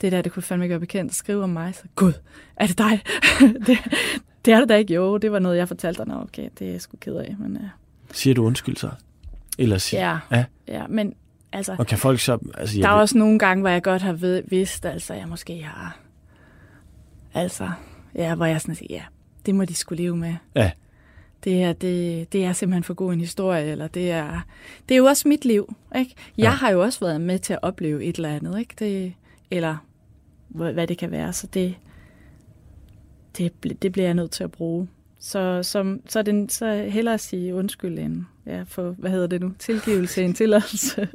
[0.00, 1.74] det der, det kunne fandme ikke være bekendt at skrive om mig.
[1.74, 2.12] Så, gud,
[2.56, 3.00] er det dig?
[3.66, 3.78] det,
[4.44, 4.94] det er det da ikke.
[4.94, 6.06] Jo, det var noget, jeg fortalte dig.
[6.08, 7.36] Nå, okay, det er jeg sgu ked af.
[7.38, 7.62] Men, uh,
[8.12, 8.90] Siger du undskyld så?
[9.58, 10.08] Eller siger...
[10.30, 10.44] ja, ja.
[10.68, 11.14] ja, men
[11.52, 12.38] altså, Og kan folk så...
[12.54, 15.28] Altså, der er ved- også nogle gange, hvor jeg godt har ved, vidst, altså, jeg
[15.28, 15.98] måske har...
[17.34, 17.70] Altså,
[18.14, 19.02] ja, hvor jeg sådan siger, ja,
[19.46, 20.34] det må de skulle leve med.
[20.56, 20.70] Ja.
[21.44, 24.40] Det her, det, det er simpelthen for god en historie, eller det er...
[24.88, 26.14] Det er jo også mit liv, ikke?
[26.38, 26.50] Jeg Ja.
[26.50, 28.74] har jo også været med til at opleve et eller andet, ikke?
[28.78, 29.14] Det,
[29.50, 29.76] eller
[30.48, 31.74] hvad det kan være, så det,
[33.38, 34.88] det, det bliver jeg nødt til at bruge.
[35.18, 39.26] Så, som, så, er det, så hellere at sige undskyld end ja, for, hvad hedder
[39.26, 41.08] det nu, tilgivelse end tilladelse.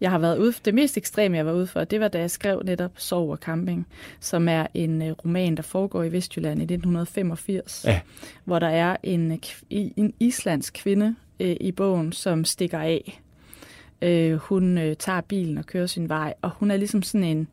[0.00, 2.30] Jeg har været ude, det mest ekstreme, jeg var ude for, det var, da jeg
[2.30, 3.86] skrev netop Sov og Camping,
[4.20, 8.00] som er en uh, roman, der foregår i Vestjylland i 1985, Ja.
[8.44, 9.38] hvor der er en, øh,
[9.96, 13.20] en islandsk kvinde uh, i bogen, som stikker af.
[14.06, 17.38] Uh, hun uh, tager bilen og kører sin vej, og hun er ligesom sådan en,
[17.40, 17.46] Øh,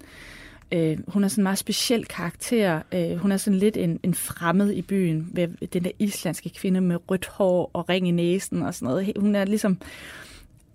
[1.07, 2.81] hun er sådan en meget speciel karakter.
[2.91, 5.29] Øh, hun er sådan lidt en, en fremmed i byen.
[5.33, 9.13] Ved den der islandske kvinde med rødt hår og ring i næsen og sådan noget.
[9.17, 9.81] Hun er ligesom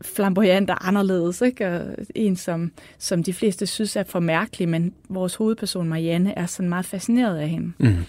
[0.02, 1.40] flamboyant og anderledes.
[1.40, 1.68] Ikke?
[1.68, 6.46] Og en, som, som de fleste synes er for mærkelig, men vores hovedperson Marianne er
[6.46, 7.72] sådan meget fascineret af hende.
[7.78, 8.04] Mm.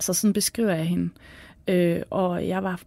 [0.00, 1.10] Så sådan beskriver jeg hende.
[1.68, 2.80] Øh, og jeg var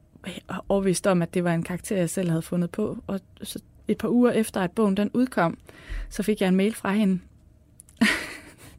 [0.70, 2.98] overvist om, at det var en karakter, jeg selv havde fundet på.
[3.08, 5.58] Og så et par uger efter, at bogen den udkom,
[6.10, 7.20] så fik jeg en mail fra hende.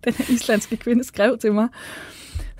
[0.04, 1.68] den her islandske kvinde skrev til mig.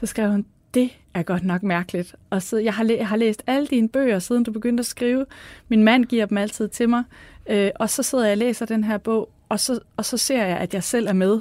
[0.00, 2.14] Så skrev hun, det er godt nok mærkeligt.
[2.30, 5.26] Og så, jeg, har jeg har læst alle dine bøger, siden du begyndte at skrive.
[5.68, 7.04] Min mand giver dem altid til mig.
[7.50, 10.46] Øh, og så sidder jeg og læser den her bog, og så, og så ser
[10.46, 11.40] jeg, at jeg selv er med.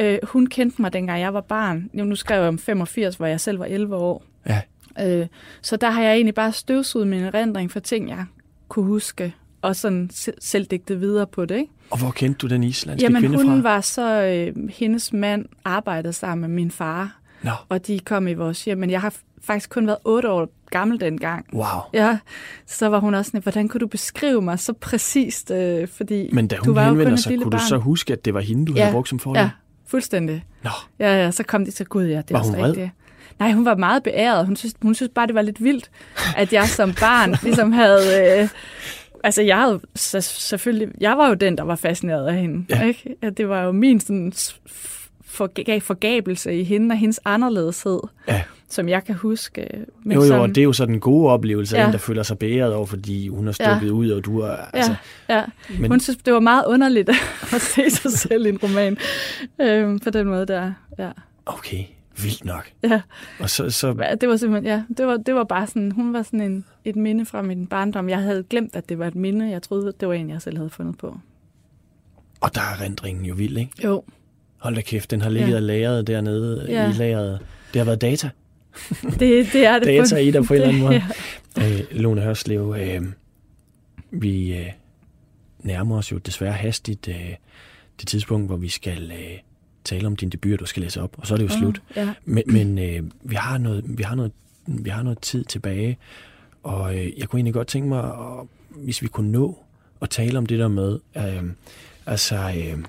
[0.00, 1.90] Øh, hun kendte mig, dengang jeg var barn.
[1.94, 4.24] Jo, nu skrev jeg om 85, hvor jeg selv var 11 år.
[4.48, 4.60] Ja.
[5.20, 5.26] Øh,
[5.62, 8.24] så der har jeg egentlig bare støvsuget min erindring for ting, jeg
[8.68, 11.56] kunne huske, og sådan se- selv digtet videre på det.
[11.56, 11.72] Ikke?
[11.90, 13.70] Og hvor kendte du den islandske Jamen, kvinde hun fra?
[13.70, 18.34] var så, øh, hendes mand arbejdede sammen med min far, Nå, og de kom i
[18.34, 21.46] vores hjem, men jeg har faktisk kun været 8 år gammel dengang.
[21.54, 21.64] wow.
[21.92, 22.18] Ja,
[22.66, 26.46] så var hun også sådan, hvordan kunne du beskrive mig så præcist, øh, fordi Men
[26.48, 27.60] da du hun var jo kun henvender sig, kunne du barn.
[27.68, 29.42] så huske, at det var hende, du Ja, havde brugt som forlag?
[29.42, 29.50] Ja,
[29.86, 30.44] fuldstændig.
[30.64, 32.68] Nå, Ja, ja, så kom de til Gud, ja, det Var også hun vred?
[32.70, 32.90] rigtigt.
[33.38, 34.46] Nej, hun var meget beæret.
[34.46, 35.90] Hun synes, hun synes bare, det var lidt vildt,
[36.36, 38.40] at jeg som barn ligesom havde...
[38.42, 38.48] Øh,
[39.24, 40.88] altså, jeg havde så, selvfølgelig...
[41.00, 42.64] Jeg var jo den, der var fascineret af hende.
[42.70, 42.82] Ja.
[42.86, 43.16] Ikke?
[43.22, 44.32] At det var jo min sådan,
[45.24, 48.42] forga- forgabelse i hende og hendes anderledeshed, ja.
[48.68, 49.66] som jeg kan huske.
[50.04, 51.86] Men Jo, jo, som, og det er jo så den gode oplevelse af Ja.
[51.86, 54.56] en, der føler sig beæret over, fordi hun har stukket ud, og du er...
[54.72, 54.94] Altså,
[55.28, 55.44] Ja, ja.
[55.78, 57.08] men, Hun synes, det var meget underligt
[57.54, 58.96] at se sig selv i en roman.
[59.60, 60.72] Øhm, på den måde der.
[60.98, 61.08] Ja.
[61.46, 61.82] okay,
[62.22, 62.70] vildt nok.
[62.82, 63.00] Ja.
[63.40, 66.12] Og så, så Ja, Det var simpelthen, ja, det var, det var bare sådan, hun
[66.12, 68.08] var sådan en, et minde fra min barndom.
[68.08, 69.50] Jeg havde glemt, at det var et minde.
[69.50, 71.18] Jeg troede, det var en, jeg selv havde fundet på.
[72.40, 73.72] og der er rendringen jo vild, ikke?
[73.84, 74.02] Jo,
[74.58, 75.56] Hold da kæft, den har ligget Ja.
[75.56, 76.88] og lagret dernede Ja.
[76.90, 77.40] i lageret.
[77.72, 78.30] Det har været data.
[79.20, 79.86] det, det er det.
[79.86, 81.02] Data i dig på en eller anden måde.
[81.56, 81.72] Ja.
[81.72, 83.02] Øh, Lone Hørslev, øh,
[84.10, 84.66] vi øh,
[85.60, 87.34] nærmer os jo desværre hastigt øh,
[88.00, 89.38] det tidspunkt, hvor vi skal øh,
[89.86, 91.82] tale om din debut, du skal læse op, og så er det jo slut.
[91.96, 92.14] Ja.
[92.24, 94.32] Men, men øh, vi, har noget, vi, har noget,
[94.66, 95.98] vi har noget tid tilbage,
[96.62, 99.58] og øh, jeg kunne egentlig godt tænke mig, at, hvis vi kunne nå
[100.02, 101.42] at tale om det der med, øh,
[102.06, 102.84] altså, øh,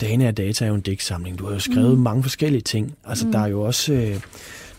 [0.00, 1.38] Dane af Data er jo en digtsamling.
[1.38, 2.02] Du har jo skrevet mm.
[2.02, 2.94] mange forskellige ting.
[3.04, 3.32] Altså, mm.
[3.32, 4.20] der er jo også, øh,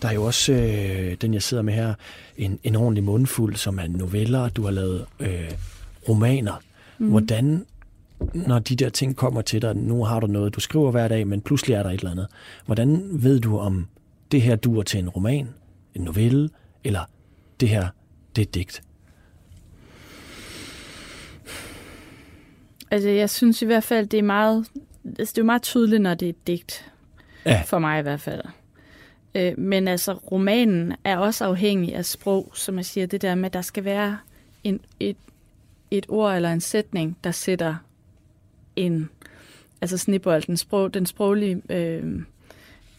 [0.01, 1.93] der er jo også øh, den, jeg sidder med her,
[2.37, 4.49] en, en ordentlig mundfuld, som er noveller.
[4.49, 5.51] Du har lavet øh,
[6.09, 6.61] romaner.
[6.99, 7.09] Mm.
[7.09, 7.65] Hvordan,
[8.33, 11.27] når de der ting kommer til dig, nu har du noget, du skriver hver dag,
[11.27, 12.27] men pludselig er der et eller andet.
[12.65, 13.87] Hvordan ved du, om
[14.31, 15.49] det her duer til en roman,
[15.95, 16.49] en novelle,
[16.83, 17.01] eller
[17.59, 17.87] det her,
[18.35, 18.83] det er digt?
[22.91, 24.65] Altså, jeg synes i hvert fald, det er meget,
[25.19, 26.91] altså, det er meget tydeligt, når det er et digt.
[27.45, 27.63] Ja.
[27.65, 28.41] For mig i hvert fald.
[29.35, 33.45] Øh, men altså, romanen er også afhængig af sprog, som jeg siger, det der med,
[33.45, 34.17] at der skal være
[34.63, 35.17] en, et,
[35.91, 37.75] et ord eller en sætning, der sætter
[38.75, 39.09] en,
[39.81, 42.21] altså snibbold, den, sprog, den sproglige øh,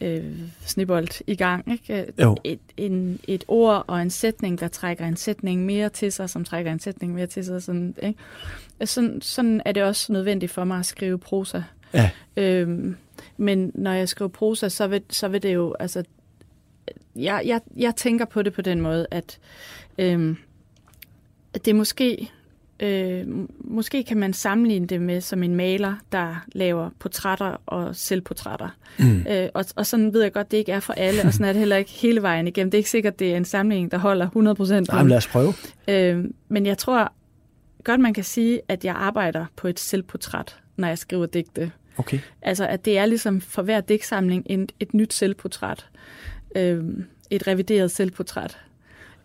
[0.01, 1.73] øh, snibbold i gang.
[1.73, 2.13] Ikke?
[2.23, 2.37] Jo.
[2.45, 6.45] Et, en, et ord og en sætning, der trækker en sætning mere til sig, som
[6.45, 7.63] trækker en sætning mere til sig.
[7.63, 8.19] Sådan, ikke?
[8.85, 11.63] Sådan, sådan er det også nødvendigt for mig at skrive prosa.
[11.95, 12.11] Ja.
[12.37, 12.97] Øhm,
[13.37, 16.05] men når jeg skriver prosa, så vil, så vil det jo, altså,
[17.17, 19.39] jeg, jeg, jeg tænker på det på den måde, at,
[19.99, 20.37] øh,
[21.55, 22.31] at det måske
[22.83, 23.25] Øh,
[23.61, 28.69] måske kan man sammenligne det med som en maler, der laver portrætter og selvportrætter.
[28.99, 29.27] Mm.
[29.31, 31.53] Øh, og, og sådan ved jeg godt, det ikke er for alle, og sådan er
[31.53, 32.71] det heller ikke hele vejen igennem.
[32.71, 34.27] Det er ikke sikkert, det er en sammenligning, der holder
[34.91, 34.97] 100%.
[34.97, 35.55] Jamen lad os prøve.
[35.89, 37.13] Øh, men jeg tror
[37.85, 41.73] godt, man kan sige, at jeg arbejder på et selvportræt, når jeg skriver digte.
[41.97, 42.19] Okay.
[42.43, 45.87] Altså, at det er ligesom for hver digtsamling et, et nyt selvportræt.
[46.57, 46.85] Øh,
[47.31, 48.59] et revideret selvportræt.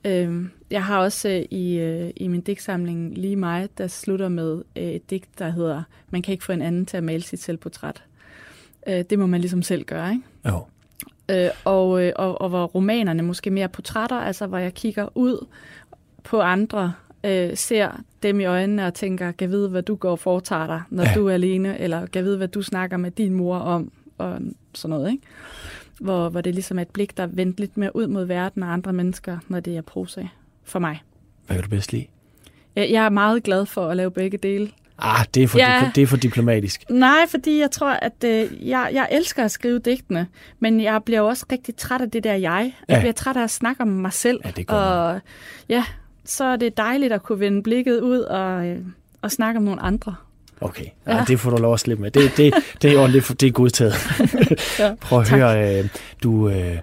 [0.05, 4.61] Øh, jeg har også øh, i, øh, i min digtsamling Lige mig, der slutter med
[4.75, 7.43] øh, et digt, der hedder Man kan ikke få en anden til at male sit
[7.43, 8.03] selvportræt.
[8.87, 10.23] Øh, det må man ligesom selv gøre, ikke?
[10.47, 10.65] Jo.
[11.31, 15.45] Øh, og, øh, og, og hvor romanerne måske mere portrætter, altså hvor jeg kigger ud
[16.23, 16.93] på andre,
[17.23, 20.81] øh, ser dem i øjnene og tænker, kan vide, hvad du går og foretager dig,
[20.89, 21.13] når ja.
[21.15, 24.39] du er alene, eller kan vide, hvad du snakker med din mor om, og
[24.75, 25.23] sådan noget, ikke?
[25.99, 28.73] Hvor, hvor det ligesom er et blik, der vendt lidt mere ud mod verden og
[28.73, 30.23] andre mennesker, når det er prosa
[30.63, 31.03] for mig.
[31.45, 32.05] Hvad vil du bedst lide?
[32.75, 34.71] Jeg, jeg er meget glad for at lave begge dele.
[34.99, 35.91] Ah, det er for, ja.
[35.95, 36.89] det er for diplomatisk.
[36.89, 40.27] Nej, fordi jeg tror, at øh, jeg, jeg elsker at skrive digtene,
[40.59, 42.73] men jeg bliver også rigtig træt af det der jeg.
[42.87, 42.99] Jeg ja.
[42.99, 44.39] bliver træt af at snakke om mig selv.
[44.45, 45.19] Ja, det og
[45.69, 45.83] ja,
[46.25, 48.79] så er det dejligt at kunne vende blikket ud og, øh,
[49.21, 50.15] og snakke om nogle andre.
[50.61, 51.17] Okay, ja.
[51.17, 51.23] ja.
[51.27, 52.11] det får du lov at slippe med.
[52.11, 53.93] Det, det, det er ordentligt, det er godtaget.
[54.79, 55.39] ja, Prøv at tak.
[55.39, 55.89] høre, øh,
[56.23, 56.77] du, øh,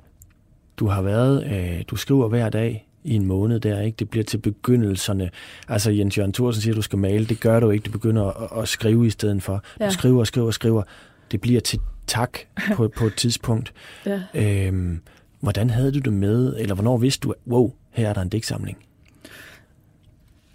[0.76, 3.96] du har været, øh, du skriver hver dag i en måned der, ikke?
[3.96, 5.30] Det bliver til begyndelserne.
[5.68, 7.26] Altså Jens Jørgen Thorsen siger, at du skal male.
[7.26, 7.82] Det gør du ikke.
[7.84, 9.62] Du begynder at, at skrive i stedet for.
[9.80, 9.86] Ja.
[9.86, 10.82] Du skriver og skriver og skriver.
[11.30, 12.38] Det bliver til tak
[12.74, 13.72] på, på et tidspunkt.
[14.06, 14.20] Ja.
[14.34, 15.00] Øhm,
[15.40, 18.78] hvordan havde du det med, eller hvornår vidste du, wow, her er der en digtsamling?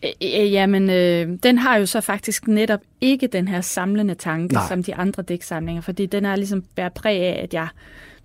[0.03, 4.67] Øh, jamen, øh, den har jo så faktisk netop ikke den her samlende tanke, Nej.
[4.67, 7.67] som de andre dæksamlinger, fordi den er ligesom bærer præg af, at jeg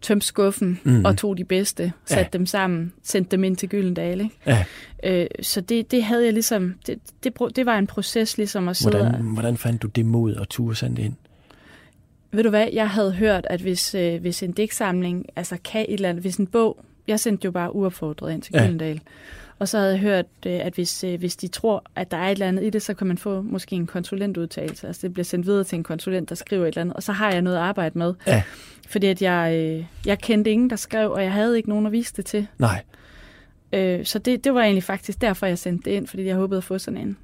[0.02, 1.04] tømte skuffen mm.
[1.04, 2.38] og tog de bedste, satte ja.
[2.38, 4.20] dem sammen, sendte dem ind til Gyldendal.
[4.20, 4.34] Ikke?
[4.46, 4.64] Ja.
[5.04, 8.76] Øh, så det, det havde jeg ligesom, det, det, det var en proces ligesom at
[8.76, 11.14] sidde hvordan, hvordan fandt du det mod at turde sende ind?
[12.32, 15.94] Ved du hvad, jeg havde hørt, at hvis, øh, hvis en digtsamling, altså kan et
[15.94, 18.94] eller andet, hvis en bog, jeg sendte jo bare uopfordret ind til ja.
[19.58, 22.26] Og så havde jeg hørt, øh, at hvis, øh, hvis de tror, at der er
[22.28, 24.86] et eller andet i det, så kan man få måske en konsulentudtalelse.
[24.86, 27.12] Altså det bliver sendt videre til en konsulent, der skriver et eller andet, og så
[27.12, 28.14] har jeg noget at arbejde med.
[28.26, 28.42] Ja.
[28.88, 31.92] Fordi at jeg, øh, jeg kendte ingen, der skrev, og jeg havde ikke nogen at
[31.92, 32.46] vise det til.
[32.58, 32.82] Nej.
[34.04, 36.64] så det, det var egentlig faktisk derfor, jeg sendte det ind, fordi jeg håbede at
[36.64, 37.16] få sådan en.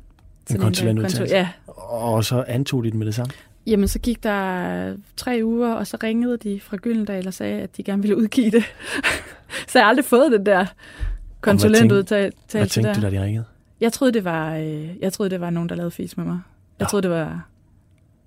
[0.50, 1.36] En konsulentudtalelse?
[1.36, 1.48] Ja.
[1.66, 3.32] Og så antog de den med det samme?
[3.66, 7.76] Jamen, så gik der tre uger, og så ringede de fra Gyldendal og sagde, at
[7.76, 8.64] de gerne ville udgive det.
[9.68, 10.66] så jeg har aldrig fået det der
[11.40, 13.44] konsulentudtalelse Hvad tænkte du, da de ringede?
[13.80, 16.40] Jeg troede, det var, øh, jeg troede, det var nogen, der lavede fis med mig.
[16.78, 16.88] Jeg ja.
[16.88, 17.48] troede, det var...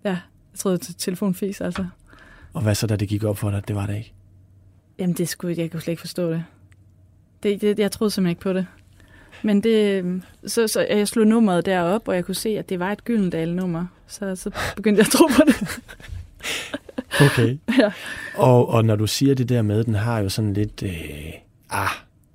[0.03, 0.19] Ja, jeg
[0.59, 1.85] troede, det var telefonfis, altså.
[2.53, 3.67] Og hvad så, da det gik op for dig?
[3.67, 4.13] Det var det ikke?
[4.99, 6.43] Jamen, det skulle, jeg kunne slet ikke forstå det.
[7.43, 8.67] det, det jeg troede simpelthen ikke på det.
[9.41, 12.91] Men det, så, så jeg slog nummeret derop, og jeg kunne se, at det var
[12.91, 13.85] et Gyldendal-nummer.
[14.07, 15.79] Så, så begyndte jeg at tro på det.
[17.21, 17.57] okay.
[17.81, 17.91] ja.
[18.35, 20.83] og, og når du siger det der med, den har jo sådan lidt...
[20.83, 21.33] Øh,
[21.69, 21.89] ah,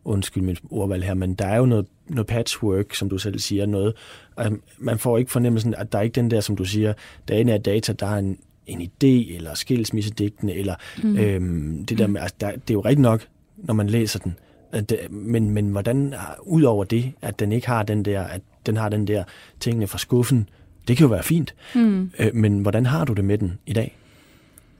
[0.09, 3.66] undskyld mit ordvalg her, men der er jo noget, noget patchwork, som du selv siger,
[3.66, 3.94] noget.
[4.36, 6.92] Altså, man får ikke fornemmelsen, at der er ikke den der, som du siger,
[7.28, 11.18] dagen er data, der er en, en idé, eller skilsmissedigtene, eller mm.
[11.18, 14.36] øhm, det der med, altså, der, det er jo rigtigt nok, når man læser den,
[14.72, 18.76] at men, men hvordan, ud over det, at den ikke har den der, at den
[18.76, 19.24] har den der
[19.61, 20.48] tingene fra skuffen,
[20.88, 22.11] det kan jo være fint, mm.
[22.18, 23.96] øh, men hvordan har du det med den i dag?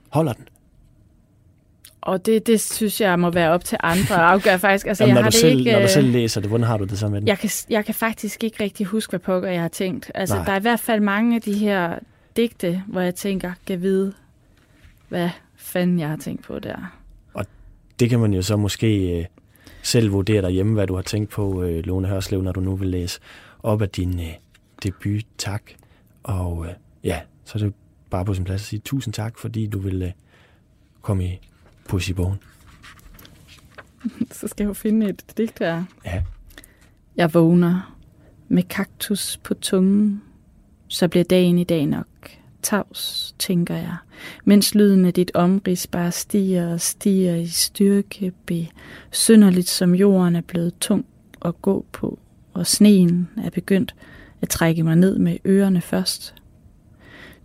[0.09, 0.47] Holder den?
[2.01, 4.87] Og det, det synes jeg må være op til andre at afgøre faktisk.
[4.87, 6.77] Altså, Jamen, jeg når, har du selv, ikke, når du selv læser det, hvordan har
[6.77, 7.27] du det så med den?
[7.27, 10.11] Jeg kan, jeg kan faktisk ikke rigtig huske, hvad pokker jeg har tænkt.
[10.15, 10.45] Altså, Nej.
[10.45, 11.99] der er i hvert fald mange af de her
[12.35, 14.13] digte, hvor jeg tænker, kan vide,
[15.09, 16.99] hvad fanden jeg har tænkt på der.
[17.33, 17.45] Og
[17.99, 19.25] det kan man jo så måske øh,
[19.81, 22.87] selv vurdere derhjemme, hvad du har tænkt på, øh, Lone Hørslev, når du nu vil
[22.87, 23.19] læse
[23.63, 24.33] op af din øh,
[24.83, 25.23] debut.
[25.37, 25.63] Tak.
[26.23, 26.73] Og øh,
[27.03, 27.73] ja, så er det
[28.09, 30.11] bare på sin plads at sige tusind tak, fordi du vil øh,
[31.01, 31.39] komme i
[31.89, 32.37] poesibogen.
[34.31, 35.83] Så skal jeg jo finde et digt her.
[36.05, 36.23] Ja.
[37.15, 37.97] Jeg vågner
[38.47, 40.21] med kaktus på tungen,
[40.87, 42.07] så bliver dagen i dag nok
[42.61, 43.95] tavs, tænker jeg,
[44.45, 50.41] mens lyden af dit omrids bare stiger og stiger i styrke, besynderligt som jorden er
[50.41, 51.05] blevet tung
[51.45, 52.19] at gå på,
[52.53, 53.95] og sneen er begyndt
[54.41, 56.35] at trække mig ned med ørerne først.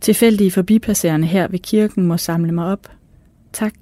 [0.01, 2.89] Tilfældige forbipasserende her ved kirken må samle mig op.
[3.53, 3.75] Tak,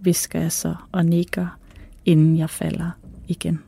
[0.00, 1.56] visker jeg så og nikker,
[2.04, 2.90] inden jeg falder
[3.28, 3.60] igen.